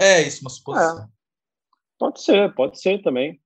É 0.00 0.22
isso, 0.22 0.40
uma 0.42 0.50
suposição. 0.50 1.04
É. 1.04 1.06
Pode 1.98 2.20
ser, 2.22 2.54
pode 2.54 2.80
ser 2.80 3.02
também. 3.02 3.40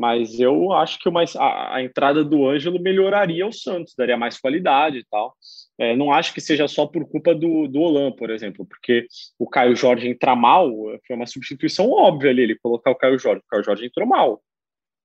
Mas 0.00 0.40
eu 0.40 0.72
acho 0.72 0.98
que 0.98 1.10
uma, 1.10 1.22
a, 1.36 1.76
a, 1.76 1.82
entrada 1.82 2.24
do 2.24 2.48
Ângelo 2.48 2.80
melhoraria 2.80 3.46
o 3.46 3.52
Santos, 3.52 3.94
daria 3.94 4.16
mais 4.16 4.40
qualidade 4.40 4.96
e 4.96 5.04
tal. 5.10 5.36
É, 5.78 5.94
não 5.94 6.10
acho 6.10 6.32
que 6.32 6.40
seja 6.40 6.66
só 6.66 6.86
por 6.86 7.06
culpa 7.06 7.34
do, 7.34 7.68
do 7.68 7.80
Olan, 7.80 8.10
por 8.12 8.30
exemplo, 8.30 8.64
porque 8.64 9.06
o 9.38 9.46
Caio 9.46 9.76
Jorge 9.76 10.08
entrar 10.08 10.34
mal 10.34 10.70
foi 11.06 11.14
uma 11.14 11.26
substituição 11.26 11.90
óbvia 11.90 12.30
ali, 12.30 12.40
ele 12.44 12.58
colocar 12.62 12.90
o 12.90 12.94
Caio 12.94 13.18
Jorge. 13.18 13.42
O 13.44 13.50
Caio 13.50 13.62
Jorge 13.62 13.84
entrou 13.84 14.08
mal. 14.08 14.40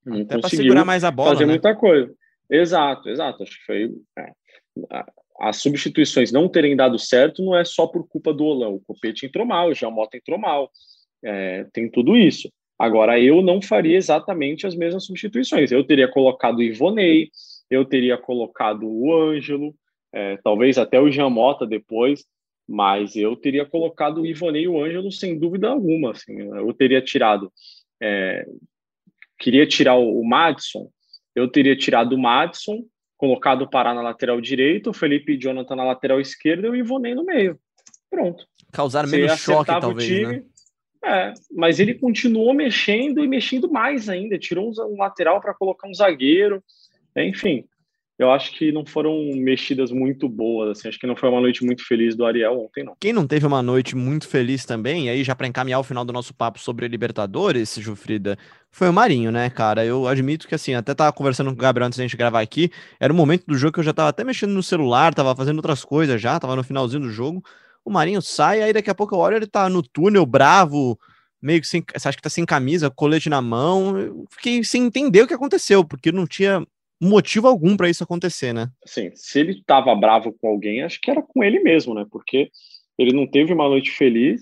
Não 0.05 0.21
Até 0.21 0.39
conseguiu 0.39 0.63
segurar 0.63 0.85
mais 0.85 1.03
a 1.03 1.11
bola, 1.11 1.31
fazer 1.31 1.45
né? 1.45 1.51
muita 1.51 1.75
coisa. 1.75 2.13
Exato, 2.49 3.09
exato. 3.09 3.43
Acho 3.43 3.51
que 3.51 3.65
foi. 3.65 3.91
É, 4.17 5.03
as 5.41 5.57
substituições 5.57 6.31
não 6.31 6.47
terem 6.47 6.73
dado 6.73 6.97
certo 6.97 7.43
não 7.43 7.53
é 7.53 7.65
só 7.65 7.85
por 7.85 8.07
culpa 8.07 8.33
do 8.33 8.45
Olão. 8.45 8.75
O 8.75 8.81
Copete 8.87 9.25
entrou 9.25 9.45
mal, 9.45 9.67
o 9.67 9.73
Giamota 9.73 10.15
entrou 10.15 10.39
mal, 10.39 10.71
é, 11.21 11.65
tem 11.73 11.91
tudo 11.91 12.15
isso. 12.15 12.49
Agora, 12.77 13.19
eu 13.19 13.41
não 13.41 13.61
faria 13.61 13.95
exatamente 13.95 14.67
as 14.67 14.75
mesmas 14.75 15.05
substituições. 15.05 15.71
Eu 15.71 15.83
teria 15.83 16.07
colocado 16.07 16.57
o 16.57 16.63
Ivonei, 16.63 17.29
eu 17.69 17.85
teria 17.85 18.17
colocado 18.17 18.85
o 18.85 19.13
Ângelo, 19.13 19.73
é, 20.13 20.37
talvez 20.43 20.77
até 20.77 20.99
o 20.99 21.09
Giamota 21.09 21.65
depois, 21.65 22.25
mas 22.67 23.15
eu 23.15 23.35
teria 23.35 23.65
colocado 23.65 24.21
o 24.21 24.25
Ivonei 24.25 24.63
e 24.63 24.67
o 24.67 24.83
Ângelo 24.83 25.11
sem 25.11 25.37
dúvida 25.39 25.69
alguma. 25.69 26.11
Assim, 26.11 26.37
eu 26.39 26.73
teria 26.73 27.01
tirado. 27.01 27.51
É, 28.01 28.45
queria 29.39 29.65
tirar 29.65 29.95
o, 29.95 30.19
o 30.19 30.27
Madison, 30.27 30.89
eu 31.33 31.47
teria 31.47 31.77
tirado 31.77 32.13
o 32.13 32.19
Madison, 32.19 32.83
colocado 33.17 33.63
o 33.63 33.69
Pará 33.69 33.93
na 33.93 34.01
lateral 34.01 34.41
direito, 34.41 34.89
o 34.89 34.93
Felipe 34.93 35.33
e 35.33 35.37
Jonathan 35.37 35.75
na 35.75 35.83
lateral 35.83 36.19
esquerda 36.19 36.67
e 36.67 36.69
o 36.69 36.75
Ivonei 36.75 37.15
no 37.15 37.23
meio. 37.23 37.57
Pronto. 38.09 38.45
Causar 38.71 39.07
menos 39.07 39.39
choque, 39.39 39.67
talvez. 39.67 40.27
Né? 40.27 40.43
É, 41.05 41.33
mas 41.51 41.79
ele 41.79 41.93
continuou 41.93 42.51
mexendo 42.51 43.23
e 43.23 43.27
mexendo 43.27 43.71
mais 43.71 44.09
ainda. 44.09 44.39
Tirou 44.39 44.71
um 44.71 44.97
lateral 44.97 45.39
para 45.39 45.53
colocar 45.53 45.87
um 45.87 45.93
zagueiro. 45.93 46.63
Enfim, 47.15 47.63
eu 48.17 48.31
acho 48.31 48.51
que 48.53 48.71
não 48.71 48.83
foram 48.83 49.13
mexidas 49.35 49.91
muito 49.91 50.27
boas. 50.27 50.79
Assim, 50.79 50.87
acho 50.87 50.99
que 50.99 51.05
não 51.05 51.15
foi 51.15 51.29
uma 51.29 51.39
noite 51.39 51.63
muito 51.63 51.85
feliz 51.85 52.15
do 52.15 52.25
Ariel 52.25 52.59
ontem, 52.59 52.83
não. 52.83 52.95
Quem 52.99 53.13
não 53.13 53.27
teve 53.27 53.45
uma 53.45 53.61
noite 53.61 53.95
muito 53.95 54.27
feliz 54.27 54.65
também, 54.65 55.07
aí 55.07 55.23
já 55.23 55.35
para 55.35 55.45
encaminhar 55.45 55.79
o 55.79 55.83
final 55.83 56.03
do 56.03 56.11
nosso 56.11 56.33
papo 56.33 56.57
sobre 56.57 56.87
Libertadores, 56.87 57.75
Jufrida, 57.75 58.35
foi 58.71 58.89
o 58.89 58.93
Marinho, 58.93 59.31
né, 59.31 59.49
cara? 59.49 59.85
Eu 59.85 60.07
admito 60.07 60.47
que, 60.47 60.55
assim, 60.55 60.73
até 60.73 60.95
tava 60.95 61.13
conversando 61.13 61.51
com 61.51 61.55
o 61.55 61.61
Gabriel 61.61 61.85
antes 61.85 61.97
da 61.97 62.03
gente 62.03 62.17
gravar 62.17 62.41
aqui. 62.41 62.71
Era 62.99 63.13
o 63.13 63.15
momento 63.15 63.45
do 63.45 63.55
jogo 63.55 63.73
que 63.73 63.79
eu 63.79 63.83
já 63.83 63.93
tava 63.93 64.09
até 64.09 64.23
mexendo 64.23 64.53
no 64.53 64.63
celular, 64.63 65.13
tava 65.13 65.35
fazendo 65.35 65.57
outras 65.57 65.85
coisas 65.85 66.19
já, 66.19 66.39
tava 66.39 66.55
no 66.55 66.63
finalzinho 66.63 67.03
do 67.03 67.11
jogo 67.11 67.43
o 67.85 67.91
Marinho 67.91 68.21
sai, 68.21 68.61
aí 68.61 68.73
daqui 68.73 68.89
a 68.89 68.95
pouco 68.95 69.15
eu 69.15 69.19
olho, 69.19 69.37
ele 69.37 69.47
tá 69.47 69.69
no 69.69 69.83
túnel, 69.83 70.25
bravo, 70.25 70.99
meio 71.41 71.61
que 71.61 71.67
sem, 71.67 71.83
acha 71.93 72.11
que 72.13 72.21
tá 72.21 72.29
sem 72.29 72.45
camisa, 72.45 72.89
colete 72.89 73.29
na 73.29 73.41
mão, 73.41 73.97
eu 73.97 74.25
fiquei 74.31 74.63
sem 74.63 74.83
entender 74.83 75.21
o 75.21 75.27
que 75.27 75.33
aconteceu, 75.33 75.85
porque 75.85 76.11
não 76.11 76.25
tinha 76.25 76.65
motivo 76.99 77.47
algum 77.47 77.77
para 77.77 77.89
isso 77.89 78.03
acontecer, 78.03 78.53
né? 78.53 78.69
Sim, 78.85 79.11
se 79.13 79.39
ele 79.39 79.63
tava 79.65 79.93
bravo 79.95 80.33
com 80.33 80.47
alguém, 80.47 80.81
acho 80.81 80.99
que 80.99 81.11
era 81.11 81.21
com 81.21 81.43
ele 81.43 81.59
mesmo, 81.59 81.93
né? 81.93 82.05
Porque 82.09 82.49
ele 82.97 83.13
não 83.13 83.27
teve 83.27 83.53
uma 83.53 83.69
noite 83.69 83.91
feliz, 83.91 84.41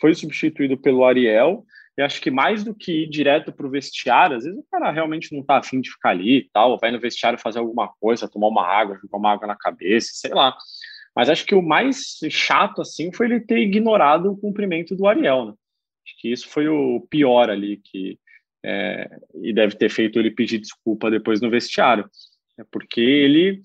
foi 0.00 0.14
substituído 0.14 0.76
pelo 0.76 1.04
Ariel, 1.04 1.64
e 1.96 2.02
acho 2.02 2.20
que 2.20 2.30
mais 2.30 2.64
do 2.64 2.74
que 2.74 3.04
ir 3.04 3.10
direto 3.10 3.52
para 3.52 3.66
o 3.66 3.70
vestiário, 3.70 4.36
às 4.36 4.44
vezes 4.44 4.58
o 4.58 4.64
cara 4.70 4.90
realmente 4.90 5.34
não 5.34 5.44
tá 5.44 5.58
afim 5.58 5.80
de 5.80 5.90
ficar 5.90 6.10
ali 6.10 6.38
e 6.38 6.50
tal, 6.52 6.78
vai 6.80 6.90
no 6.90 6.98
vestiário 6.98 7.38
fazer 7.38 7.58
alguma 7.58 7.88
coisa, 8.00 8.28
tomar 8.28 8.48
uma 8.48 8.66
água, 8.66 8.98
jogar 9.00 9.18
uma 9.18 9.32
água 9.32 9.46
na 9.46 9.56
cabeça, 9.56 10.10
sei 10.14 10.32
lá. 10.32 10.56
Mas 11.14 11.28
acho 11.28 11.44
que 11.44 11.54
o 11.54 11.62
mais 11.62 12.18
chato, 12.30 12.80
assim, 12.80 13.12
foi 13.12 13.26
ele 13.26 13.40
ter 13.40 13.58
ignorado 13.58 14.30
o 14.30 14.36
cumprimento 14.36 14.94
do 14.94 15.06
Ariel, 15.06 15.46
né? 15.46 15.52
Acho 16.06 16.16
que 16.20 16.32
isso 16.32 16.48
foi 16.48 16.68
o 16.68 17.00
pior 17.10 17.50
ali, 17.50 17.80
que, 17.84 18.18
é, 18.64 19.08
e 19.42 19.52
deve 19.52 19.76
ter 19.76 19.90
feito 19.90 20.18
ele 20.18 20.30
pedir 20.30 20.58
desculpa 20.58 21.10
depois 21.10 21.40
no 21.40 21.50
vestiário. 21.50 22.08
É 22.58 22.64
porque 22.70 23.00
ele 23.00 23.60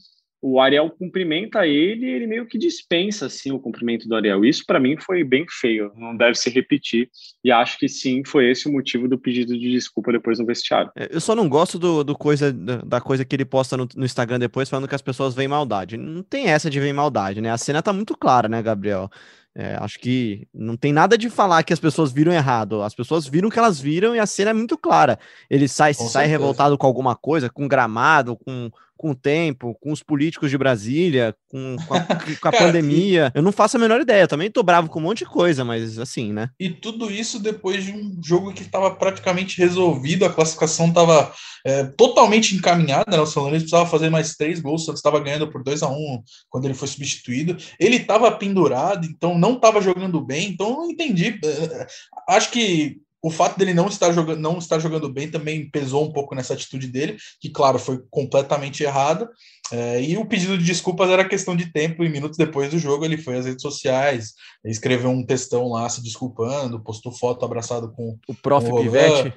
o 0.48 0.62
Ariel 0.62 0.92
cumprimenta 0.92 1.66
ele 1.66 2.06
e 2.06 2.10
ele 2.12 2.28
meio 2.28 2.46
que 2.46 2.56
dispensa 2.56 3.26
assim 3.26 3.52
o 3.52 3.60
cumprimento 3.60 4.08
do 4.08 4.14
Ariel. 4.14 4.46
Isso 4.46 4.64
para 4.64 4.80
mim 4.80 4.96
foi 4.96 5.24
bem 5.24 5.44
feio, 5.50 5.92
não 5.98 6.16
deve 6.16 6.36
se 6.36 6.52
repetir. 6.52 7.10
E 7.44 7.52
acho 7.52 7.80
que 7.80 7.90
sim, 7.90 8.24
foi 8.24 8.52
esse 8.52 8.70
o 8.70 8.72
motivo 8.72 9.08
do 9.08 9.18
pedido 9.18 9.58
de 9.58 9.72
desculpa 9.72 10.12
depois 10.12 10.38
no 10.38 10.46
vestiário. 10.46 10.92
É, 10.96 11.10
eu 11.12 11.20
só 11.20 11.36
não 11.36 11.50
gosto 11.50 11.80
do, 11.80 12.04
do 12.04 12.16
coisa 12.16 12.54
da 12.54 13.02
coisa 13.02 13.26
que 13.26 13.36
ele 13.36 13.44
posta 13.44 13.76
no, 13.76 13.90
no, 13.96 14.06
Instagram 14.06 14.38
depois 14.38 14.70
falando 14.70 14.88
que 14.88 14.94
as 14.94 15.02
pessoas 15.02 15.34
veem 15.34 15.48
maldade. 15.48 15.98
Não 15.98 16.22
tem 16.22 16.46
essa 16.46 16.70
de 16.70 16.80
ver 16.80 16.94
maldade, 16.94 17.42
né? 17.42 17.50
A 17.50 17.58
cena 17.58 17.82
tá 17.82 17.92
muito 17.92 18.16
clara, 18.16 18.48
né, 18.48 18.62
Gabriel? 18.62 19.10
É, 19.58 19.78
acho 19.80 19.98
que 19.98 20.48
não 20.54 20.78
tem 20.78 20.94
nada 20.94 21.18
de 21.18 21.28
falar 21.28 21.64
que 21.64 21.74
as 21.74 21.80
pessoas 21.80 22.12
viram 22.12 22.32
errado. 22.32 22.84
As 22.84 22.94
pessoas 22.94 23.26
viram 23.26 23.48
o 23.48 23.52
que 23.52 23.58
elas 23.58 23.80
viram 23.80 24.16
e 24.16 24.20
a 24.20 24.28
cena 24.28 24.52
é 24.52 24.54
muito 24.54 24.78
clara. 24.78 25.18
Ele 25.50 25.68
sai, 25.68 25.96
sai 25.96 26.28
revoltado 26.28 26.78
com 26.78 26.86
alguma 26.86 27.16
coisa, 27.16 27.50
com 27.50 27.68
gramado, 27.68 28.36
com 28.36 28.70
com 28.98 29.12
o 29.12 29.16
tempo, 29.16 29.76
com 29.82 29.92
os 29.92 30.02
políticos 30.02 30.50
de 30.50 30.58
Brasília, 30.58 31.36
com, 31.50 31.76
com 31.88 31.94
a, 31.94 32.00
com 32.42 32.48
a 32.48 32.52
Cara, 32.52 32.66
pandemia. 32.66 33.32
Eu 33.36 33.42
não 33.42 33.52
faço 33.52 33.78
a 33.78 33.80
menor 33.80 34.02
ideia. 34.02 34.24
Eu 34.24 34.28
também 34.28 34.50
tô 34.50 34.64
bravo 34.64 34.90
com 34.90 35.00
um 35.00 35.04
monte 35.04 35.20
de 35.20 35.26
coisa, 35.26 35.64
mas 35.64 36.00
assim, 36.00 36.32
né? 36.32 36.50
E 36.60 36.70
tudo 36.70 37.12
isso 37.12 37.40
depois 37.40 37.84
de 37.84 37.92
um 37.92 38.20
jogo 38.24 38.54
que 38.54 38.64
estava 38.64 38.92
praticamente 38.96 39.58
resolvido, 39.58 40.26
a 40.26 40.34
classificação 40.34 40.88
estava 40.88 41.34
é, 41.66 41.84
totalmente 41.84 42.56
encaminhada, 42.56 43.12
né? 43.12 43.20
O 43.20 43.26
São 43.26 43.44
Lourenço 43.44 43.66
precisava 43.66 43.90
fazer 43.90 44.10
mais 44.10 44.36
três 44.36 44.60
gols, 44.60 44.84
o 44.84 44.86
Santos 44.86 45.00
estava 45.00 45.20
ganhando 45.20 45.50
por 45.50 45.64
2 45.64 45.84
a 45.84 45.90
1 45.90 45.94
um, 45.94 46.24
quando 46.50 46.66
ele 46.66 46.74
foi 46.74 46.88
substituído. 46.88 47.58
Ele 47.80 47.98
estava 47.98 48.32
pendurado, 48.32 49.06
então 49.06 49.38
não 49.38 49.56
estava 49.56 49.82
jogando 49.82 50.22
bem, 50.22 50.50
então 50.50 50.72
não 50.72 50.92
entendi. 50.92 51.40
É, 51.44 51.48
é, 51.48 51.88
acho 52.30 52.52
que 52.52 53.02
o 53.26 53.32
fato 53.32 53.58
dele 53.58 53.74
não 53.74 53.88
estar 53.88 54.12
jogando, 54.12 54.40
não 54.40 54.60
estar 54.60 54.78
jogando 54.78 55.12
bem 55.12 55.32
também 55.32 55.68
pesou 55.68 56.06
um 56.06 56.14
pouco 56.14 56.36
nessa 56.36 56.54
atitude 56.54 56.88
dele, 56.88 57.18
que, 57.42 57.50
claro, 57.50 57.80
foi 57.80 58.00
completamente 58.12 58.84
errada. 58.84 59.28
É, 59.72 60.00
e 60.00 60.16
o 60.16 60.28
pedido 60.28 60.56
de 60.56 60.64
desculpas 60.64 61.10
era 61.10 61.28
questão 61.28 61.56
de 61.56 61.74
tempo, 61.74 62.04
e 62.04 62.10
minutos 62.10 62.38
depois 62.38 62.70
do 62.70 62.78
jogo 62.78 63.04
ele 63.04 63.18
foi 63.18 63.36
às 63.40 63.48
redes 63.48 63.64
sociais, 63.64 64.34
escreveu 64.64 65.10
um 65.10 65.26
textão 65.26 65.70
lá 65.70 65.90
se 65.90 66.04
desculpando, 66.04 66.84
postou 66.84 67.12
foto 67.12 67.44
abraçado 67.44 67.92
com 67.94 68.16
o 68.28 68.36
prof. 68.36 68.70
Com 68.70 68.80
o 68.80 68.84
Pivete. 68.84 69.34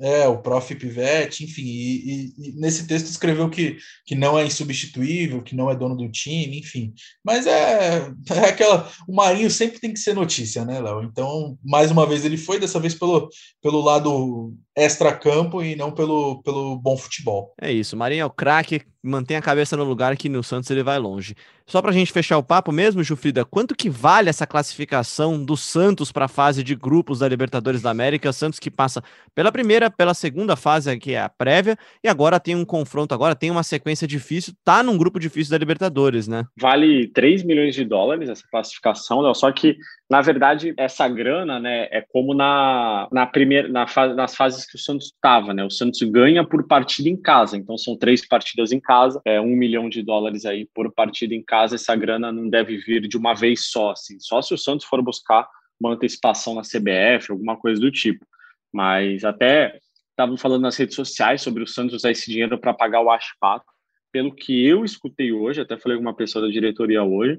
É, 0.00 0.28
o 0.28 0.38
prof. 0.38 0.74
Pivete, 0.74 1.44
enfim, 1.44 1.62
e, 1.62 1.96
e, 1.96 2.34
e, 2.38 2.52
nesse 2.52 2.86
texto 2.86 3.06
escreveu 3.06 3.48
que, 3.50 3.78
que 4.06 4.14
não 4.14 4.38
é 4.38 4.44
insubstituível, 4.44 5.42
que 5.42 5.56
não 5.56 5.70
é 5.70 5.76
dono 5.76 5.96
do 5.96 6.10
time, 6.10 6.58
enfim. 6.58 6.92
Mas 7.24 7.46
é, 7.46 8.10
é 8.30 8.48
aquela. 8.48 8.88
O 9.08 9.14
Marinho 9.14 9.50
sempre 9.50 9.80
tem 9.80 9.92
que 9.92 9.98
ser 9.98 10.14
notícia, 10.14 10.64
né, 10.64 10.80
Léo? 10.80 11.02
Então, 11.02 11.58
mais 11.64 11.90
uma 11.90 12.06
vez 12.06 12.24
ele 12.24 12.36
foi, 12.36 12.58
dessa 12.58 12.78
vez 12.78 12.94
pelo, 12.94 13.28
pelo 13.62 13.80
lado 13.80 14.54
extra-campo 14.76 15.62
e 15.62 15.74
não 15.74 15.90
pelo, 15.90 16.42
pelo 16.42 16.76
bom 16.76 16.96
futebol. 16.96 17.52
É 17.60 17.72
isso, 17.72 17.96
Marinho 17.96 18.22
é 18.22 18.26
o 18.26 18.30
craque, 18.30 18.82
mantém 19.02 19.36
a 19.36 19.42
cabeça 19.42 19.76
no 19.76 19.84
lugar 19.84 20.16
que 20.16 20.28
no 20.28 20.42
Santos 20.42 20.70
ele 20.70 20.82
vai 20.82 20.98
longe. 20.98 21.34
Só 21.66 21.82
para 21.82 21.90
a 21.90 21.94
gente 21.94 22.12
fechar 22.12 22.38
o 22.38 22.42
papo 22.42 22.72
mesmo, 22.72 23.02
Jufrida, 23.02 23.44
quanto 23.44 23.74
que 23.74 23.90
vale 23.90 24.30
essa 24.30 24.46
classificação 24.46 25.44
do 25.44 25.56
Santos 25.56 26.10
para 26.10 26.24
a 26.24 26.28
fase 26.28 26.62
de 26.62 26.74
grupos 26.74 27.18
da 27.18 27.28
Libertadores 27.28 27.82
da 27.82 27.90
América? 27.90 28.32
Santos 28.32 28.58
que 28.58 28.70
passa 28.70 29.02
pela 29.34 29.52
primeira, 29.52 29.90
pela 29.90 30.14
segunda 30.14 30.56
fase, 30.56 30.98
que 30.98 31.12
é 31.12 31.20
a 31.20 31.28
prévia, 31.28 31.76
e 32.02 32.08
agora 32.08 32.40
tem 32.40 32.56
um 32.56 32.64
confronto, 32.64 33.14
agora 33.14 33.34
tem 33.34 33.50
uma 33.50 33.62
sequência 33.62 34.08
difícil, 34.08 34.54
tá 34.64 34.82
num 34.82 34.96
grupo 34.96 35.20
difícil 35.20 35.50
da 35.50 35.58
Libertadores, 35.58 36.26
né? 36.26 36.44
Vale 36.58 37.08
3 37.08 37.42
milhões 37.44 37.74
de 37.74 37.84
dólares 37.84 38.28
essa 38.28 38.44
classificação, 38.50 39.20
Léo, 39.20 39.34
só 39.34 39.52
que 39.52 39.76
na 40.10 40.22
verdade, 40.22 40.72
essa 40.78 41.06
grana, 41.06 41.60
né, 41.60 41.86
é 41.90 42.00
como 42.00 42.32
na, 42.32 43.06
na 43.12 43.26
primeira, 43.26 43.68
na 43.68 43.86
fa 43.86 44.14
nas 44.14 44.34
fases 44.34 44.64
que 44.64 44.76
o 44.76 44.78
Santos 44.78 45.08
estava, 45.08 45.52
né? 45.52 45.62
O 45.62 45.70
Santos 45.70 46.00
ganha 46.00 46.42
por 46.42 46.66
partida 46.66 47.10
em 47.10 47.16
casa, 47.16 47.58
então 47.58 47.76
são 47.76 47.94
três 47.94 48.26
partidas 48.26 48.72
em 48.72 48.80
casa, 48.88 49.20
é 49.22 49.38
um 49.38 49.54
milhão 49.54 49.86
de 49.86 50.02
dólares 50.02 50.46
aí 50.46 50.66
por 50.74 50.90
partida 50.90 51.34
em 51.34 51.42
casa. 51.42 51.74
Essa 51.74 51.94
grana 51.94 52.32
não 52.32 52.48
deve 52.48 52.78
vir 52.78 53.06
de 53.06 53.18
uma 53.18 53.34
vez 53.34 53.66
só, 53.66 53.90
assim, 53.90 54.18
só 54.18 54.40
se 54.40 54.54
o 54.54 54.58
Santos 54.58 54.86
for 54.86 55.02
buscar 55.02 55.46
uma 55.78 55.92
antecipação 55.92 56.54
na 56.54 56.62
CBF, 56.62 57.30
alguma 57.30 57.54
coisa 57.54 57.78
do 57.78 57.92
tipo. 57.92 58.26
Mas 58.72 59.24
até 59.24 59.78
estavam 60.10 60.38
falando 60.38 60.62
nas 60.62 60.76
redes 60.76 60.96
sociais 60.96 61.42
sobre 61.42 61.62
o 61.62 61.66
Santos 61.66 61.96
usar 61.96 62.10
esse 62.10 62.30
dinheiro 62.30 62.58
para 62.58 62.72
pagar 62.72 63.02
o 63.02 63.10
Ashpato. 63.10 63.66
Pelo 64.10 64.34
que 64.34 64.66
eu 64.66 64.86
escutei 64.86 65.32
hoje, 65.32 65.60
até 65.60 65.76
falei 65.76 65.98
com 65.98 66.02
uma 66.02 66.16
pessoa 66.16 66.46
da 66.46 66.50
diretoria 66.50 67.04
hoje, 67.04 67.38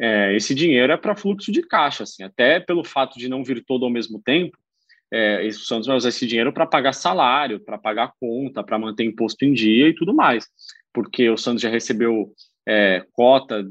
é, 0.00 0.34
esse 0.34 0.54
dinheiro 0.54 0.90
é 0.90 0.96
para 0.96 1.14
fluxo 1.14 1.52
de 1.52 1.60
caixa, 1.60 2.04
assim, 2.04 2.22
até 2.22 2.58
pelo 2.58 2.82
fato 2.82 3.18
de 3.18 3.28
não 3.28 3.44
vir 3.44 3.62
todo 3.66 3.84
ao 3.84 3.90
mesmo 3.90 4.20
tempo, 4.22 4.56
é, 5.12 5.46
o 5.46 5.52
Santos 5.52 5.86
vai 5.86 5.96
usar 5.96 6.08
esse 6.08 6.26
dinheiro 6.26 6.52
para 6.52 6.66
pagar 6.66 6.92
salário, 6.92 7.60
para 7.60 7.78
pagar 7.78 8.12
conta, 8.18 8.64
para 8.64 8.78
manter 8.78 9.04
imposto 9.04 9.44
em 9.44 9.52
dia 9.52 9.88
e 9.88 9.94
tudo 9.94 10.14
mais, 10.14 10.46
porque 10.96 11.28
o 11.28 11.36
Santos 11.36 11.60
já 11.60 11.68
recebeu 11.68 12.32
é, 12.66 13.04
cota 13.12 13.62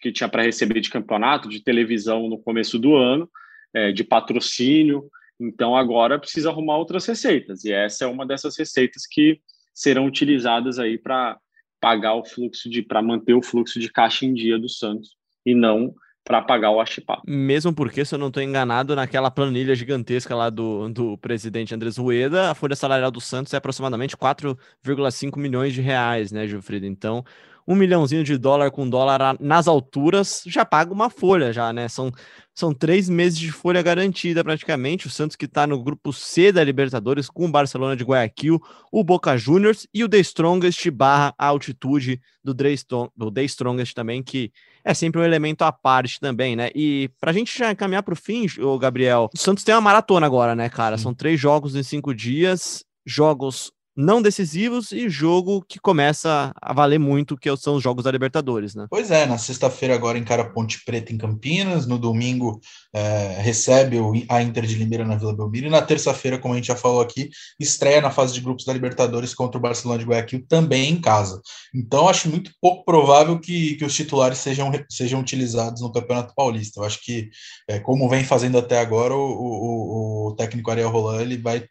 que 0.00 0.10
tinha 0.10 0.28
para 0.28 0.42
receber 0.42 0.80
de 0.80 0.90
campeonato, 0.90 1.48
de 1.48 1.62
televisão 1.62 2.28
no 2.28 2.40
começo 2.40 2.76
do 2.76 2.96
ano, 2.96 3.30
é, 3.72 3.92
de 3.92 4.02
patrocínio, 4.02 5.08
então 5.38 5.76
agora 5.76 6.18
precisa 6.18 6.50
arrumar 6.50 6.76
outras 6.76 7.06
receitas, 7.06 7.64
e 7.64 7.70
essa 7.70 8.04
é 8.04 8.08
uma 8.08 8.26
dessas 8.26 8.58
receitas 8.58 9.06
que 9.06 9.40
serão 9.72 10.06
utilizadas 10.06 10.80
aí 10.80 10.98
para 10.98 11.38
pagar 11.80 12.14
o 12.14 12.24
fluxo 12.24 12.68
de, 12.68 12.82
para 12.82 13.00
manter 13.00 13.34
o 13.34 13.42
fluxo 13.42 13.78
de 13.78 13.88
caixa 13.88 14.26
em 14.26 14.34
dia 14.34 14.58
do 14.58 14.68
Santos 14.68 15.16
e 15.46 15.54
não 15.54 15.94
para 16.26 16.42
pagar 16.42 16.72
o 16.72 16.80
Achipá. 16.80 17.22
Mesmo 17.24 17.72
porque, 17.72 18.04
se 18.04 18.12
eu 18.12 18.18
não 18.18 18.26
estou 18.26 18.42
enganado, 18.42 18.96
naquela 18.96 19.30
planilha 19.30 19.76
gigantesca 19.76 20.34
lá 20.34 20.50
do, 20.50 20.88
do 20.88 21.16
presidente 21.18 21.72
Andrés 21.72 21.96
Rueda, 21.96 22.50
a 22.50 22.54
folha 22.54 22.74
salarial 22.74 23.12
do 23.12 23.20
Santos 23.20 23.54
é 23.54 23.56
aproximadamente 23.56 24.16
4,5 24.16 25.38
milhões 25.38 25.72
de 25.72 25.80
reais, 25.80 26.32
né, 26.32 26.48
Gilfrida? 26.48 26.84
Então, 26.84 27.24
um 27.66 27.76
milhãozinho 27.76 28.24
de 28.24 28.36
dólar 28.36 28.72
com 28.72 28.88
dólar 28.88 29.36
nas 29.38 29.68
alturas, 29.68 30.42
já 30.46 30.64
paga 30.64 30.92
uma 30.92 31.10
folha 31.10 31.52
já, 31.52 31.72
né? 31.72 31.88
São, 31.88 32.12
são 32.54 32.72
três 32.72 33.08
meses 33.08 33.38
de 33.38 33.50
folha 33.50 33.82
garantida 33.82 34.42
praticamente. 34.44 35.06
O 35.06 35.10
Santos 35.10 35.36
que 35.36 35.46
está 35.46 35.66
no 35.66 35.82
grupo 35.82 36.12
C 36.12 36.52
da 36.52 36.62
Libertadores 36.62 37.28
com 37.28 37.46
o 37.46 37.50
Barcelona 37.50 37.96
de 37.96 38.04
Guayaquil, 38.04 38.60
o 38.92 39.02
Boca 39.02 39.36
Juniors 39.36 39.86
e 39.92 40.04
o 40.04 40.08
The 40.08 40.18
Strongest 40.18 40.90
barra 40.90 41.34
altitude 41.36 42.20
do 42.44 42.54
The 42.54 43.42
Strongest 43.44 43.94
também, 43.94 44.22
que 44.22 44.52
é 44.86 44.94
sempre 44.94 45.20
um 45.20 45.24
elemento 45.24 45.62
à 45.62 45.72
parte 45.72 46.20
também, 46.20 46.54
né? 46.54 46.70
E 46.72 47.10
pra 47.20 47.32
gente 47.32 47.58
já 47.58 47.72
encaminhar 47.72 48.04
pro 48.04 48.14
fim, 48.14 48.46
o 48.60 48.78
Gabriel, 48.78 49.28
o 49.34 49.38
Santos 49.38 49.64
tem 49.64 49.74
uma 49.74 49.80
maratona 49.80 50.24
agora, 50.24 50.54
né, 50.54 50.68
cara? 50.68 50.96
São 50.96 51.12
três 51.12 51.40
jogos 51.40 51.74
em 51.74 51.82
cinco 51.82 52.14
dias, 52.14 52.84
jogos 53.04 53.72
não 53.96 54.20
decisivos 54.20 54.92
e 54.92 55.08
jogo 55.08 55.64
que 55.66 55.80
começa 55.80 56.52
a 56.60 56.72
valer 56.74 56.98
muito, 56.98 57.36
que 57.36 57.54
são 57.56 57.76
os 57.76 57.82
jogos 57.82 58.04
da 58.04 58.10
Libertadores, 58.10 58.74
né? 58.74 58.86
Pois 58.90 59.10
é, 59.10 59.24
na 59.24 59.38
sexta-feira 59.38 59.94
agora 59.94 60.18
encara 60.18 60.50
Ponte 60.50 60.84
Preta 60.84 61.12
em 61.12 61.16
Campinas, 61.16 61.86
no 61.86 61.98
domingo 61.98 62.60
é, 62.94 63.38
recebe 63.40 63.98
a 64.28 64.42
Inter 64.42 64.66
de 64.66 64.74
Limeira 64.74 65.04
na 65.04 65.16
Vila 65.16 65.34
Belmiro, 65.34 65.66
e 65.66 65.70
na 65.70 65.80
terça-feira, 65.80 66.38
como 66.38 66.52
a 66.52 66.56
gente 66.56 66.66
já 66.66 66.76
falou 66.76 67.00
aqui, 67.00 67.30
estreia 67.58 68.00
na 68.00 68.10
fase 68.10 68.34
de 68.34 68.40
grupos 68.40 68.64
da 68.66 68.72
Libertadores 68.72 69.34
contra 69.34 69.58
o 69.58 69.62
Barcelona 69.62 69.98
de 69.98 70.04
Guayaquil, 70.04 70.44
também 70.46 70.92
em 70.92 71.00
casa. 71.00 71.40
Então, 71.74 72.08
acho 72.08 72.28
muito 72.28 72.50
pouco 72.60 72.84
provável 72.84 73.38
que, 73.38 73.76
que 73.76 73.84
os 73.84 73.94
titulares 73.94 74.38
sejam, 74.38 74.70
sejam 74.90 75.20
utilizados 75.20 75.80
no 75.80 75.92
Campeonato 75.92 76.34
Paulista. 76.34 76.80
Eu 76.80 76.84
acho 76.84 77.00
que, 77.02 77.30
é, 77.68 77.80
como 77.80 78.08
vem 78.08 78.24
fazendo 78.24 78.58
até 78.58 78.78
agora, 78.78 79.14
o, 79.14 79.18
o, 79.18 80.28
o 80.28 80.36
técnico 80.36 80.70
Ariel 80.70 80.90
Roland 80.90 81.22
ele 81.22 81.38
vai 81.38 81.66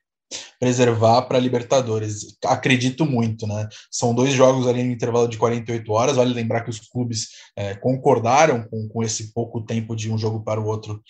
preservar 0.59 1.23
para 1.23 1.39
Libertadores. 1.39 2.37
Acredito 2.45 3.05
muito, 3.05 3.45
né? 3.45 3.67
São 3.91 4.13
dois 4.13 4.33
jogos 4.33 4.67
ali 4.67 4.83
no 4.83 4.91
intervalo 4.91 5.27
de 5.27 5.37
48 5.37 5.91
horas. 5.91 6.15
Vale 6.15 6.33
lembrar 6.33 6.61
que 6.61 6.69
os 6.69 6.79
clubes 6.79 7.29
é, 7.55 7.75
concordaram 7.75 8.63
com, 8.63 8.87
com 8.87 9.03
esse 9.03 9.33
pouco 9.33 9.61
tempo 9.61 9.95
de 9.95 10.11
um 10.11 10.17
jogo 10.17 10.43
para 10.43 10.59
o 10.59 10.65
outro 10.65 11.01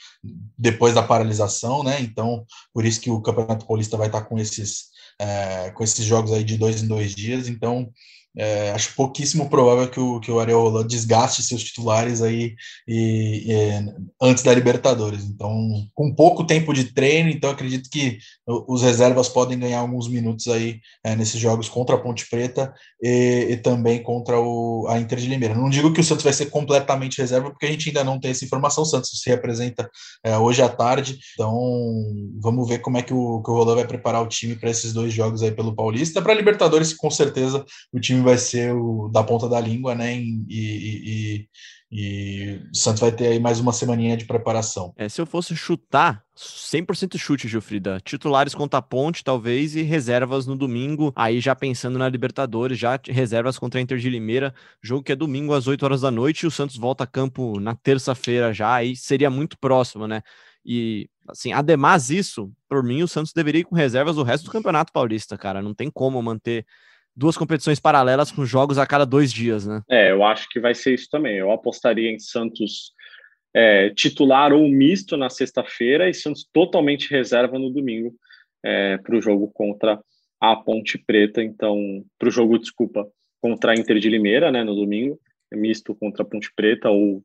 depois 0.57 0.93
da 0.93 1.03
paralisação, 1.03 1.83
né? 1.83 2.01
Então, 2.01 2.45
por 2.73 2.85
isso 2.85 2.99
que 3.01 3.09
o 3.09 3.21
Campeonato 3.21 3.65
Paulista 3.65 3.97
vai 3.97 4.07
estar 4.07 4.23
com 4.23 4.37
esses, 4.37 4.85
é, 5.19 5.71
com 5.71 5.83
esses 5.83 6.05
jogos 6.05 6.31
aí 6.31 6.43
de 6.43 6.57
dois 6.57 6.81
em 6.83 6.87
dois 6.87 7.15
dias. 7.15 7.47
Então, 7.47 7.89
é, 8.37 8.71
acho 8.71 8.93
pouquíssimo 8.95 9.49
provável 9.49 9.87
que 9.89 9.99
o, 9.99 10.19
que 10.19 10.31
o 10.31 10.39
Ariel 10.39 10.83
desgaste 10.83 11.41
seus 11.41 11.63
titulares 11.63 12.21
aí 12.21 12.55
e, 12.87 13.45
e, 13.47 14.05
antes 14.21 14.43
da 14.43 14.53
Libertadores. 14.53 15.23
Então, 15.23 15.87
com 15.93 16.13
pouco 16.13 16.45
tempo 16.45 16.73
de 16.73 16.85
treino, 16.85 17.29
então 17.29 17.49
acredito 17.49 17.89
que 17.89 18.17
os 18.45 18.81
reservas 18.81 19.29
podem 19.29 19.57
ganhar 19.57 19.79
alguns 19.79 20.09
minutos 20.09 20.47
aí 20.47 20.79
é, 21.03 21.15
nesses 21.15 21.39
jogos 21.39 21.69
contra 21.69 21.95
a 21.95 21.99
Ponte 21.99 22.27
Preta 22.29 22.73
e, 23.01 23.47
e, 23.51 23.57
também 23.57 24.03
contra 24.03 24.39
o, 24.39 24.85
a 24.89 24.99
Inter 24.99 25.19
de 25.19 25.27
Limeira. 25.27 25.55
Não 25.55 25.69
digo 25.69 25.93
que 25.93 26.01
o 26.01 26.03
Santos 26.03 26.23
vai 26.23 26.33
ser 26.33 26.47
completamente 26.47 27.21
reserva, 27.21 27.49
porque 27.49 27.65
a 27.65 27.71
gente 27.71 27.89
ainda 27.89 28.03
não 28.03 28.19
tem 28.19 28.31
essa 28.31 28.43
informação. 28.43 28.83
O 28.83 28.87
Santos 28.87 29.21
se 29.21 29.29
representa 29.29 29.89
é, 30.23 30.37
hoje 30.37 30.61
à 30.61 30.67
tarde, 30.67 31.17
então 31.33 31.55
vamos 32.41 32.67
ver 32.67 32.79
como 32.79 32.97
é 32.97 33.01
que 33.01 33.13
o, 33.13 33.41
que 33.41 33.49
o 33.49 33.53
Roland 33.53 33.75
vai 33.75 33.87
preparar 33.87 34.21
o 34.21 34.27
time 34.27 34.55
para 34.55 34.69
esses 34.69 34.91
dois 34.91 35.13
jogos 35.13 35.41
aí 35.41 35.51
pelo 35.51 35.75
Paulista. 35.75 36.21
Para 36.21 36.33
Libertadores, 36.33 36.93
com 36.93 37.09
certeza 37.09 37.63
o 37.93 37.99
time 37.99 38.24
vai 38.25 38.37
ser 38.37 38.73
o 38.73 39.07
da 39.07 39.23
ponta 39.23 39.47
da 39.47 39.59
língua, 39.59 39.95
né? 39.95 40.17
E, 40.17 40.45
e, 40.49 41.49
e, 41.91 42.61
o 42.73 42.75
Santos 42.75 42.99
vai 42.99 43.11
ter 43.11 43.27
aí 43.27 43.39
mais 43.39 43.59
uma 43.59 43.71
semaninha 43.71 44.17
de 44.17 44.25
preparação. 44.25 44.93
É, 44.97 45.07
se 45.07 45.21
eu 45.21 45.25
fosse 45.25 45.55
chutar, 45.55 46.23
100% 46.35 47.17
chute, 47.17 47.47
Gilfrida. 47.47 48.01
Titulares 48.03 48.53
contra 48.53 48.79
a 48.79 48.81
Ponte, 48.81 49.23
talvez, 49.23 49.75
e 49.75 49.81
reservas 49.81 50.45
no 50.45 50.57
domingo. 50.57 51.13
Aí 51.15 51.39
já 51.39 51.55
pensando 51.55 51.97
na 51.97 52.09
Libertadores, 52.09 52.77
já 52.77 52.99
reservas 53.07 53.57
contra 53.57 53.79
a 53.79 53.83
Inter 53.83 53.97
de 53.97 54.09
Limeira. 54.09 54.53
Jogo 54.81 55.03
que 55.03 55.13
é 55.13 55.15
domingo 55.15 55.53
às 55.53 55.67
8 55.67 55.83
horas 55.83 56.01
da 56.01 56.11
noite 56.11 56.41
e 56.41 56.47
o 56.47 56.51
Santos 56.51 56.75
volta 56.75 57.05
a 57.05 57.07
campo 57.07 57.59
na 57.59 57.75
terça-feira 57.75 58.51
já. 58.51 58.73
Aí 58.73 58.95
seria 58.95 59.29
muito 59.29 59.57
próximo, 59.57 60.07
né? 60.07 60.21
E, 60.65 61.07
assim, 61.29 61.53
ademais 61.53 62.09
isso, 62.09 62.51
por 62.67 62.83
mim, 62.83 63.03
o 63.03 63.07
Santos 63.07 63.31
deveria 63.31 63.61
ir 63.61 63.65
com 63.65 63.75
reservas 63.75 64.17
o 64.17 64.23
resto 64.23 64.45
do 64.45 64.51
Campeonato 64.51 64.91
Paulista, 64.91 65.37
cara. 65.37 65.61
Não 65.61 65.75
tem 65.75 65.91
como 65.91 66.21
manter 66.21 66.65
duas 67.15 67.37
competições 67.37 67.79
paralelas 67.79 68.31
com 68.31 68.45
jogos 68.45 68.77
a 68.77 68.85
cada 68.85 69.05
dois 69.05 69.31
dias, 69.31 69.65
né? 69.65 69.81
É, 69.89 70.11
eu 70.11 70.23
acho 70.23 70.49
que 70.49 70.59
vai 70.59 70.75
ser 70.75 70.93
isso 70.93 71.07
também. 71.09 71.37
Eu 71.37 71.51
apostaria 71.51 72.11
em 72.11 72.19
Santos 72.19 72.93
é, 73.55 73.89
titular 73.91 74.51
ou 74.51 74.67
misto 74.67 75.15
na 75.15 75.29
sexta-feira 75.29 76.09
e 76.09 76.13
Santos 76.13 76.47
totalmente 76.51 77.09
reserva 77.09 77.57
no 77.57 77.69
domingo 77.69 78.13
é, 78.63 78.97
para 78.97 79.15
o 79.15 79.21
jogo 79.21 79.49
contra 79.53 79.99
a 80.41 80.55
Ponte 80.55 80.97
Preta. 80.97 81.41
Então, 81.41 82.03
para 82.19 82.27
o 82.27 82.31
jogo, 82.31 82.59
desculpa, 82.59 83.07
contra 83.41 83.71
a 83.71 83.75
Inter 83.75 83.97
de 83.99 84.09
Limeira, 84.09 84.51
né, 84.51 84.63
no 84.63 84.75
domingo, 84.75 85.19
é 85.51 85.55
misto 85.55 85.95
contra 85.95 86.23
a 86.23 86.25
Ponte 86.25 86.51
Preta 86.53 86.89
ou, 86.89 87.23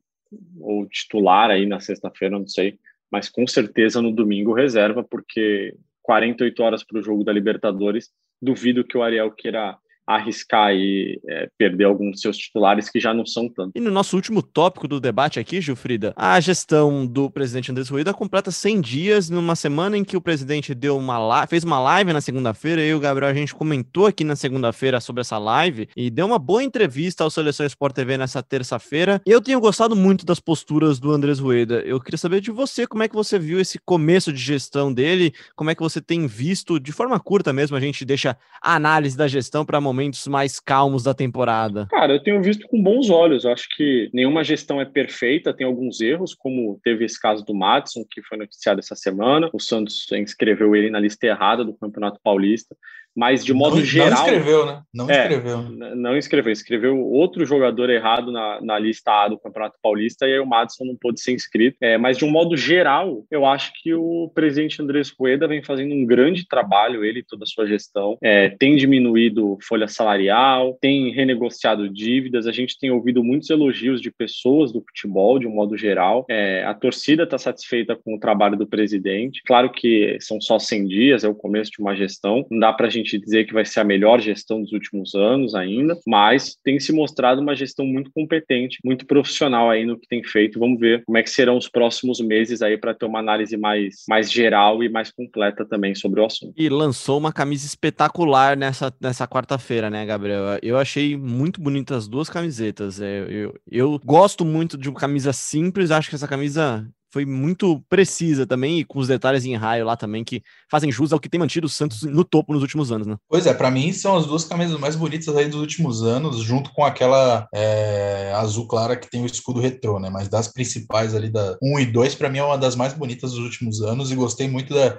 ou 0.59 0.87
titular 0.87 1.49
aí 1.49 1.65
na 1.65 1.79
sexta-feira, 1.79 2.37
não 2.37 2.47
sei, 2.47 2.79
mas 3.11 3.27
com 3.27 3.45
certeza 3.45 4.01
no 4.01 4.11
domingo 4.11 4.53
reserva, 4.53 5.03
porque 5.03 5.75
48 6.01 6.63
horas 6.63 6.83
para 6.83 6.99
o 6.99 7.03
jogo 7.03 7.23
da 7.23 7.33
Libertadores 7.33 8.09
duvido 8.41 8.83
que 8.83 8.97
o 8.97 9.03
Ariel 9.03 9.31
queira 9.31 9.77
arriscar 10.15 10.73
e 10.73 11.19
é, 11.27 11.49
perder 11.57 11.85
alguns 11.85 12.21
seus 12.21 12.37
titulares 12.37 12.89
que 12.89 12.99
já 12.99 13.13
não 13.13 13.25
são 13.25 13.47
tanto. 13.49 13.71
E 13.75 13.79
no 13.79 13.91
nosso 13.91 14.15
último 14.15 14.41
tópico 14.41 14.87
do 14.87 14.99
debate 14.99 15.39
aqui, 15.39 15.61
Gilfrida, 15.61 16.13
a 16.15 16.39
gestão 16.39 17.05
do 17.05 17.29
presidente 17.29 17.71
Andrés 17.71 17.89
Rueda 17.89 18.13
completa 18.13 18.51
100 18.51 18.81
dias 18.81 19.29
numa 19.29 19.55
semana 19.55 19.97
em 19.97 20.03
que 20.03 20.17
o 20.17 20.21
presidente 20.21 20.73
deu 20.75 20.97
uma 20.97 21.45
fez 21.47 21.63
uma 21.63 21.79
live 21.79 22.13
na 22.13 22.21
segunda-feira, 22.21 22.81
eu 22.81 22.87
e 22.87 22.93
o 22.93 22.99
Gabriel 22.99 23.31
a 23.31 23.33
gente 23.33 23.55
comentou 23.55 24.05
aqui 24.05 24.23
na 24.23 24.35
segunda-feira 24.35 24.99
sobre 24.99 25.21
essa 25.21 25.37
live 25.37 25.87
e 25.95 26.09
deu 26.09 26.25
uma 26.25 26.39
boa 26.39 26.63
entrevista 26.63 27.23
ao 27.23 27.29
Seleção 27.29 27.65
Sport 27.65 27.95
TV 27.95 28.17
nessa 28.17 28.43
terça-feira. 28.43 29.21
Eu 29.25 29.41
tenho 29.41 29.59
gostado 29.59 29.95
muito 29.95 30.25
das 30.25 30.39
posturas 30.39 30.99
do 30.99 31.11
Andrés 31.11 31.39
Rueda. 31.39 31.81
Eu 31.85 31.99
queria 31.99 32.17
saber 32.17 32.41
de 32.41 32.51
você, 32.51 32.85
como 32.85 33.03
é 33.03 33.07
que 33.07 33.15
você 33.15 33.39
viu 33.39 33.59
esse 33.59 33.79
começo 33.79 34.33
de 34.33 34.39
gestão 34.39 34.93
dele, 34.93 35.33
como 35.55 35.69
é 35.69 35.75
que 35.75 35.81
você 35.81 36.01
tem 36.01 36.27
visto, 36.27 36.79
de 36.79 36.91
forma 36.91 37.19
curta 37.19 37.53
mesmo, 37.53 37.77
a 37.77 37.79
gente 37.79 38.03
deixa 38.03 38.37
a 38.61 38.75
análise 38.75 39.15
da 39.15 39.27
gestão 39.27 39.65
para 39.65 39.79
momentos 39.79 40.00
mais 40.27 40.59
calmos 40.59 41.03
da 41.03 41.13
temporada? 41.13 41.87
Cara, 41.89 42.13
eu 42.13 42.23
tenho 42.23 42.41
visto 42.41 42.67
com 42.67 42.81
bons 42.81 43.09
olhos. 43.09 43.43
Eu 43.43 43.51
acho 43.51 43.67
que 43.75 44.09
nenhuma 44.13 44.43
gestão 44.43 44.79
é 44.79 44.85
perfeita, 44.85 45.53
tem 45.53 45.65
alguns 45.65 46.01
erros, 46.01 46.33
como 46.33 46.79
teve 46.83 47.05
esse 47.05 47.19
caso 47.19 47.45
do 47.45 47.53
Madison, 47.53 48.03
que 48.09 48.21
foi 48.23 48.37
noticiado 48.37 48.79
essa 48.79 48.95
semana. 48.95 49.49
O 49.53 49.59
Santos 49.59 50.07
inscreveu 50.13 50.75
ele 50.75 50.89
na 50.89 50.99
lista 50.99 51.27
errada 51.27 51.63
do 51.63 51.73
Campeonato 51.73 52.19
Paulista 52.23 52.75
mas 53.15 53.43
de 53.43 53.53
modo 53.53 53.77
não, 53.77 53.83
geral. 53.83 54.09
Não 54.09 54.17
escreveu, 54.17 54.65
né? 54.65 54.81
Não 54.93 55.09
é, 55.09 55.21
escreveu. 55.21 55.61
Não 55.61 56.17
escreveu, 56.17 56.51
escreveu 56.51 56.99
outro 56.99 57.45
jogador 57.45 57.89
errado 57.89 58.31
na, 58.31 58.59
na 58.61 58.79
lista 58.79 59.11
A 59.11 59.27
do 59.27 59.39
Campeonato 59.39 59.77
Paulista 59.81 60.27
e 60.27 60.33
aí 60.33 60.39
o 60.39 60.45
Madison 60.45 60.85
não 60.85 60.95
pôde 60.95 61.21
ser 61.21 61.33
inscrito. 61.33 61.77
É, 61.81 61.97
mas 61.97 62.17
de 62.17 62.25
um 62.25 62.31
modo 62.31 62.55
geral, 62.55 63.23
eu 63.29 63.45
acho 63.45 63.71
que 63.81 63.93
o 63.93 64.31
presidente 64.33 64.81
Andrés 64.81 65.11
Rueda 65.17 65.47
vem 65.47 65.63
fazendo 65.63 65.93
um 65.93 66.05
grande 66.05 66.47
trabalho, 66.47 67.03
ele 67.03 67.19
e 67.19 67.23
toda 67.23 67.43
a 67.43 67.47
sua 67.47 67.65
gestão. 67.65 68.17
É, 68.21 68.49
tem 68.49 68.75
diminuído 68.75 69.57
folha 69.61 69.87
salarial, 69.87 70.77
tem 70.81 71.11
renegociado 71.11 71.89
dívidas, 71.89 72.47
a 72.47 72.51
gente 72.51 72.79
tem 72.79 72.91
ouvido 72.91 73.23
muitos 73.23 73.49
elogios 73.49 74.01
de 74.01 74.11
pessoas 74.11 74.71
do 74.71 74.81
futebol, 74.81 75.39
de 75.39 75.47
um 75.47 75.51
modo 75.51 75.77
geral. 75.77 76.25
É, 76.29 76.63
a 76.63 76.73
torcida 76.73 77.23
está 77.23 77.37
satisfeita 77.37 77.95
com 77.95 78.15
o 78.15 78.19
trabalho 78.19 78.57
do 78.57 78.67
presidente. 78.67 79.41
Claro 79.45 79.71
que 79.71 80.17
são 80.19 80.39
só 80.39 80.57
100 80.57 80.87
dias, 80.87 81.23
é 81.23 81.27
o 81.27 81.35
começo 81.35 81.71
de 81.71 81.81
uma 81.81 81.95
gestão, 81.95 82.45
não 82.49 82.59
dá 82.59 82.71
para 82.71 82.87
a 82.87 82.89
gente 82.89 83.00
gente 83.03 83.19
dizer 83.19 83.45
que 83.45 83.53
vai 83.53 83.65
ser 83.65 83.81
a 83.81 83.83
melhor 83.83 84.19
gestão 84.19 84.61
dos 84.61 84.71
últimos 84.71 85.13
anos 85.15 85.55
ainda, 85.55 85.97
mas 86.07 86.55
tem 86.63 86.79
se 86.79 86.93
mostrado 86.93 87.41
uma 87.41 87.55
gestão 87.55 87.85
muito 87.85 88.11
competente, 88.13 88.79
muito 88.83 89.05
profissional 89.05 89.69
aí 89.69 89.85
no 89.85 89.99
que 89.99 90.07
tem 90.07 90.23
feito. 90.23 90.59
Vamos 90.59 90.79
ver 90.79 91.03
como 91.05 91.17
é 91.17 91.23
que 91.23 91.29
serão 91.29 91.57
os 91.57 91.67
próximos 91.67 92.19
meses 92.19 92.61
aí 92.61 92.77
para 92.77 92.93
ter 92.93 93.05
uma 93.05 93.19
análise 93.19 93.57
mais, 93.57 94.03
mais 94.07 94.31
geral 94.31 94.83
e 94.83 94.89
mais 94.89 95.11
completa 95.11 95.65
também 95.65 95.95
sobre 95.95 96.21
o 96.21 96.25
assunto. 96.25 96.53
E 96.57 96.69
lançou 96.69 97.17
uma 97.17 97.33
camisa 97.33 97.65
espetacular 97.65 98.57
nessa, 98.57 98.93
nessa 98.99 99.27
quarta-feira, 99.27 99.89
né, 99.89 100.05
Gabriel? 100.05 100.59
Eu 100.61 100.77
achei 100.77 101.15
muito 101.15 101.61
bonitas 101.61 101.97
as 101.97 102.07
duas 102.07 102.29
camisetas. 102.29 102.99
Eu, 102.99 103.05
é, 103.05 103.27
eu, 103.29 103.53
eu 103.69 104.01
gosto 104.03 104.45
muito 104.45 104.77
de 104.77 104.89
uma 104.89 104.99
camisa 104.99 105.33
simples, 105.33 105.91
acho 105.91 106.09
que 106.09 106.15
essa 106.15 106.27
camisa 106.27 106.87
foi 107.11 107.25
muito 107.25 107.83
precisa 107.89 108.47
também, 108.47 108.79
e 108.79 108.85
com 108.85 108.99
os 108.99 109.07
detalhes 109.07 109.43
em 109.43 109.55
raio 109.55 109.85
lá 109.85 109.97
também, 109.97 110.23
que 110.23 110.41
fazem 110.69 110.91
jus 110.91 111.11
ao 111.11 111.19
que 111.19 111.29
tem 111.29 111.39
mantido 111.39 111.67
o 111.67 111.69
Santos 111.69 112.03
no 112.03 112.23
topo 112.23 112.53
nos 112.53 112.61
últimos 112.61 112.91
anos, 112.91 113.05
né? 113.05 113.17
Pois 113.29 113.45
é, 113.45 113.53
para 113.53 113.69
mim 113.69 113.91
são 113.91 114.15
as 114.15 114.25
duas 114.25 114.45
camisas 114.45 114.79
mais 114.79 114.95
bonitas 114.95 115.35
aí 115.35 115.47
dos 115.47 115.59
últimos 115.59 116.01
anos, 116.03 116.39
junto 116.41 116.71
com 116.71 116.85
aquela 116.85 117.47
é, 117.53 118.31
azul 118.35 118.65
clara 118.67 118.95
que 118.95 119.09
tem 119.09 119.21
o 119.21 119.25
escudo 119.25 119.59
retrô, 119.59 119.99
né? 119.99 120.09
Mas 120.09 120.29
das 120.29 120.47
principais 120.47 121.13
ali, 121.13 121.29
da 121.29 121.57
1 121.61 121.79
e 121.79 121.85
2, 121.87 122.15
para 122.15 122.29
mim 122.29 122.37
é 122.37 122.43
uma 122.43 122.57
das 122.57 122.75
mais 122.75 122.93
bonitas 122.93 123.31
dos 123.31 123.39
últimos 123.39 123.81
anos, 123.81 124.09
e 124.09 124.15
gostei 124.15 124.47
muito 124.47 124.73
da, 124.73 124.97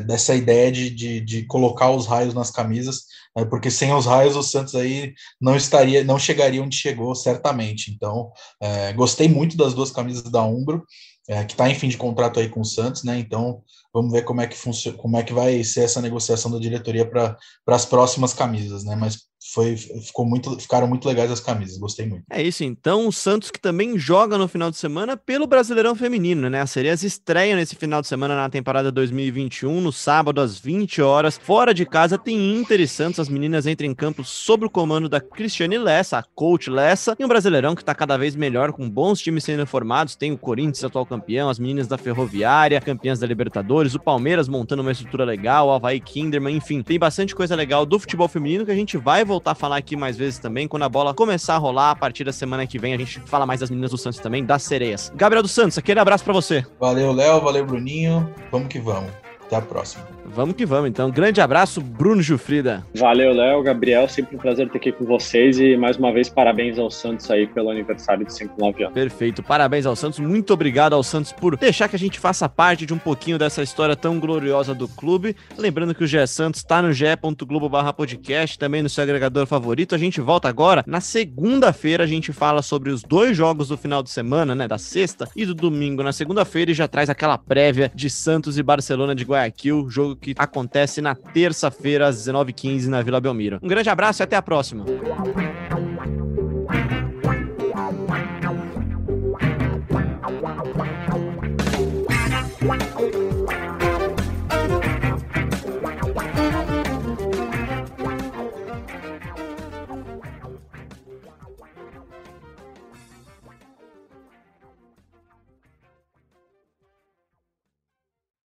dessa 0.00 0.34
ideia 0.34 0.72
de, 0.72 0.90
de, 0.90 1.20
de, 1.20 1.46
colocar 1.46 1.90
os 1.90 2.06
raios 2.06 2.34
nas 2.34 2.50
camisas, 2.50 3.04
né? 3.36 3.44
porque 3.44 3.70
sem 3.70 3.92
os 3.92 4.06
raios 4.06 4.34
o 4.34 4.42
Santos 4.42 4.74
aí 4.74 5.14
não 5.40 5.56
estaria, 5.56 6.02
não 6.02 6.18
chegaria 6.18 6.62
onde 6.62 6.76
chegou, 6.76 7.14
certamente. 7.14 7.92
Então, 7.92 8.32
é, 8.60 8.92
gostei 8.92 9.28
muito 9.28 9.56
das 9.56 9.72
duas 9.72 9.92
camisas 9.92 10.24
da 10.24 10.44
Umbro 10.44 10.84
é, 11.28 11.44
que 11.44 11.52
está 11.52 11.68
em 11.68 11.74
fim 11.74 11.88
de 11.88 11.96
contrato 11.96 12.38
aí 12.38 12.48
com 12.48 12.60
o 12.60 12.64
Santos, 12.64 13.02
né? 13.04 13.18
Então 13.18 13.62
vamos 13.92 14.12
ver 14.12 14.22
como 14.22 14.40
é 14.40 14.46
que 14.46 14.56
funciona, 14.56 14.96
como 14.98 15.16
é 15.16 15.22
que 15.22 15.32
vai 15.32 15.62
ser 15.64 15.84
essa 15.84 16.00
negociação 16.00 16.50
da 16.50 16.58
diretoria 16.58 17.08
para 17.08 17.36
as 17.68 17.86
próximas 17.86 18.34
camisas, 18.34 18.84
né? 18.84 18.94
Mas 18.96 19.22
foi, 19.52 19.76
ficou 19.76 20.24
muito, 20.24 20.58
ficaram 20.58 20.86
muito 20.86 21.06
legais 21.06 21.30
as 21.30 21.38
camisas, 21.38 21.76
gostei 21.76 22.06
muito. 22.06 22.24
É 22.30 22.42
isso, 22.42 22.64
então 22.64 23.06
o 23.06 23.12
Santos 23.12 23.50
que 23.50 23.60
também 23.60 23.98
joga 23.98 24.38
no 24.38 24.48
final 24.48 24.70
de 24.70 24.76
semana 24.78 25.16
pelo 25.16 25.46
Brasileirão 25.46 25.94
Feminino, 25.94 26.48
né? 26.48 26.62
As 26.62 26.70
sereias 26.70 27.02
estreiam 27.02 27.56
nesse 27.56 27.76
final 27.76 28.00
de 28.00 28.08
semana 28.08 28.34
na 28.34 28.48
temporada 28.48 28.90
2021, 28.90 29.80
no 29.82 29.92
sábado 29.92 30.40
às 30.40 30.58
20 30.58 31.02
horas. 31.02 31.36
Fora 31.36 31.74
de 31.74 31.84
casa 31.84 32.16
tem 32.16 32.56
Inter 32.56 32.80
e 32.80 32.88
Santos, 32.88 33.20
as 33.20 33.28
meninas 33.28 33.66
entram 33.66 33.86
em 33.86 33.94
campo 33.94 34.24
sob 34.24 34.64
o 34.64 34.70
comando 34.70 35.08
da 35.08 35.20
Cristiane 35.20 35.76
Lessa, 35.76 36.18
a 36.18 36.22
coach 36.22 36.70
Lessa, 36.70 37.14
e 37.18 37.24
um 37.24 37.28
Brasileirão 37.28 37.74
que 37.74 37.84
tá 37.84 37.94
cada 37.94 38.16
vez 38.16 38.34
melhor, 38.34 38.72
com 38.72 38.88
bons 38.88 39.20
times 39.20 39.44
sendo 39.44 39.66
formados. 39.66 40.16
Tem 40.16 40.32
o 40.32 40.38
Corinthians, 40.38 40.84
atual 40.84 41.04
campeão, 41.04 41.50
as 41.50 41.58
meninas 41.58 41.86
da 41.86 41.98
Ferroviária, 41.98 42.80
campeãs 42.80 43.18
da 43.18 43.26
Libertadores, 43.26 43.94
o 43.94 44.00
Palmeiras 44.00 44.48
montando 44.48 44.80
uma 44.80 44.92
estrutura 44.92 45.24
legal, 45.24 45.68
o 45.68 45.72
Havaí 45.72 46.00
Kinderman, 46.00 46.56
enfim, 46.56 46.82
tem 46.82 46.98
bastante 46.98 47.34
coisa 47.34 47.54
legal 47.54 47.84
do 47.84 47.98
futebol 47.98 48.26
feminino 48.26 48.64
que 48.64 48.72
a 48.72 48.76
gente 48.76 48.96
vai 48.96 49.24
voltar 49.24 49.33
a 49.44 49.54
falar 49.54 49.76
aqui 49.76 49.96
mais 49.96 50.16
vezes 50.16 50.38
também. 50.38 50.68
Quando 50.68 50.84
a 50.84 50.88
bola 50.88 51.14
começar 51.14 51.54
a 51.54 51.58
rolar, 51.58 51.90
a 51.90 51.96
partir 51.96 52.24
da 52.24 52.32
semana 52.32 52.66
que 52.66 52.78
vem, 52.78 52.94
a 52.94 52.98
gente 52.98 53.20
fala 53.20 53.46
mais 53.46 53.60
das 53.60 53.70
meninas 53.70 53.90
do 53.90 53.98
Santos 53.98 54.20
também, 54.20 54.44
das 54.44 54.62
sereias. 54.62 55.12
Gabriel 55.14 55.42
dos 55.42 55.52
Santos, 55.52 55.78
aquele 55.78 56.00
abraço 56.00 56.24
para 56.24 56.32
você. 56.32 56.64
Valeu, 56.78 57.12
Léo, 57.12 57.40
valeu, 57.40 57.64
Bruninho. 57.64 58.32
Vamos 58.50 58.68
que 58.68 58.78
vamos. 58.78 59.10
Até 59.46 59.56
a 59.56 59.60
próxima. 59.60 60.13
Vamos 60.26 60.56
que 60.56 60.66
vamos, 60.66 60.88
então. 60.88 61.10
Grande 61.10 61.40
abraço, 61.40 61.80
Bruno 61.80 62.22
Jufrida. 62.22 62.84
Valeu, 62.96 63.32
Léo, 63.32 63.62
Gabriel. 63.62 64.08
Sempre 64.08 64.36
um 64.36 64.38
prazer 64.38 64.66
estar 64.66 64.78
aqui 64.78 64.90
com 64.90 65.04
vocês 65.04 65.58
e 65.58 65.76
mais 65.76 65.96
uma 65.96 66.12
vez 66.12 66.28
parabéns 66.28 66.78
ao 66.78 66.90
Santos 66.90 67.30
aí 67.30 67.46
pelo 67.46 67.70
aniversário 67.70 68.24
de 68.24 68.32
59 68.32 68.84
anos. 68.84 68.94
Perfeito, 68.94 69.42
parabéns 69.42 69.86
ao 69.86 69.94
Santos. 69.94 70.18
Muito 70.18 70.52
obrigado 70.52 70.94
ao 70.94 71.02
Santos 71.02 71.32
por 71.32 71.56
deixar 71.56 71.88
que 71.88 71.96
a 71.96 71.98
gente 71.98 72.18
faça 72.18 72.48
parte 72.48 72.86
de 72.86 72.94
um 72.94 72.98
pouquinho 72.98 73.38
dessa 73.38 73.62
história 73.62 73.94
tão 73.94 74.18
gloriosa 74.18 74.74
do 74.74 74.88
clube. 74.88 75.36
Lembrando 75.56 75.94
que 75.94 76.04
o 76.04 76.06
GE 76.06 76.26
Santos 76.26 76.60
está 76.60 76.80
no 76.80 76.92
ge.globo 76.92 77.70
podcast, 77.92 78.58
também 78.58 78.82
no 78.82 78.88
seu 78.88 79.04
agregador 79.04 79.46
favorito. 79.46 79.94
A 79.94 79.98
gente 79.98 80.20
volta 80.20 80.48
agora. 80.48 80.82
Na 80.86 81.00
segunda-feira 81.00 82.04
a 82.04 82.06
gente 82.06 82.32
fala 82.32 82.62
sobre 82.62 82.90
os 82.90 83.02
dois 83.02 83.36
jogos 83.36 83.68
do 83.68 83.76
final 83.76 84.02
de 84.02 84.10
semana, 84.10 84.54
né? 84.54 84.66
Da 84.66 84.78
sexta 84.78 85.28
e 85.36 85.44
do 85.44 85.54
domingo 85.54 86.02
na 86.02 86.12
segunda-feira 86.12 86.70
e 86.70 86.74
já 86.74 86.88
traz 86.88 87.10
aquela 87.10 87.36
prévia 87.36 87.90
de 87.94 88.08
Santos 88.08 88.58
e 88.58 88.62
Barcelona 88.62 89.14
de 89.14 89.24
Guayaquil, 89.24 89.88
jogo 89.88 90.13
que 90.16 90.34
acontece 90.38 91.00
na 91.00 91.14
terça-feira 91.14 92.08
às 92.08 92.16
19h15 92.26 92.86
na 92.86 93.02
Vila 93.02 93.20
Belmiro. 93.20 93.58
Um 93.62 93.68
grande 93.68 93.88
abraço 93.88 94.22
e 94.22 94.24
até 94.24 94.36
a 94.36 94.42
próxima. 94.42 94.84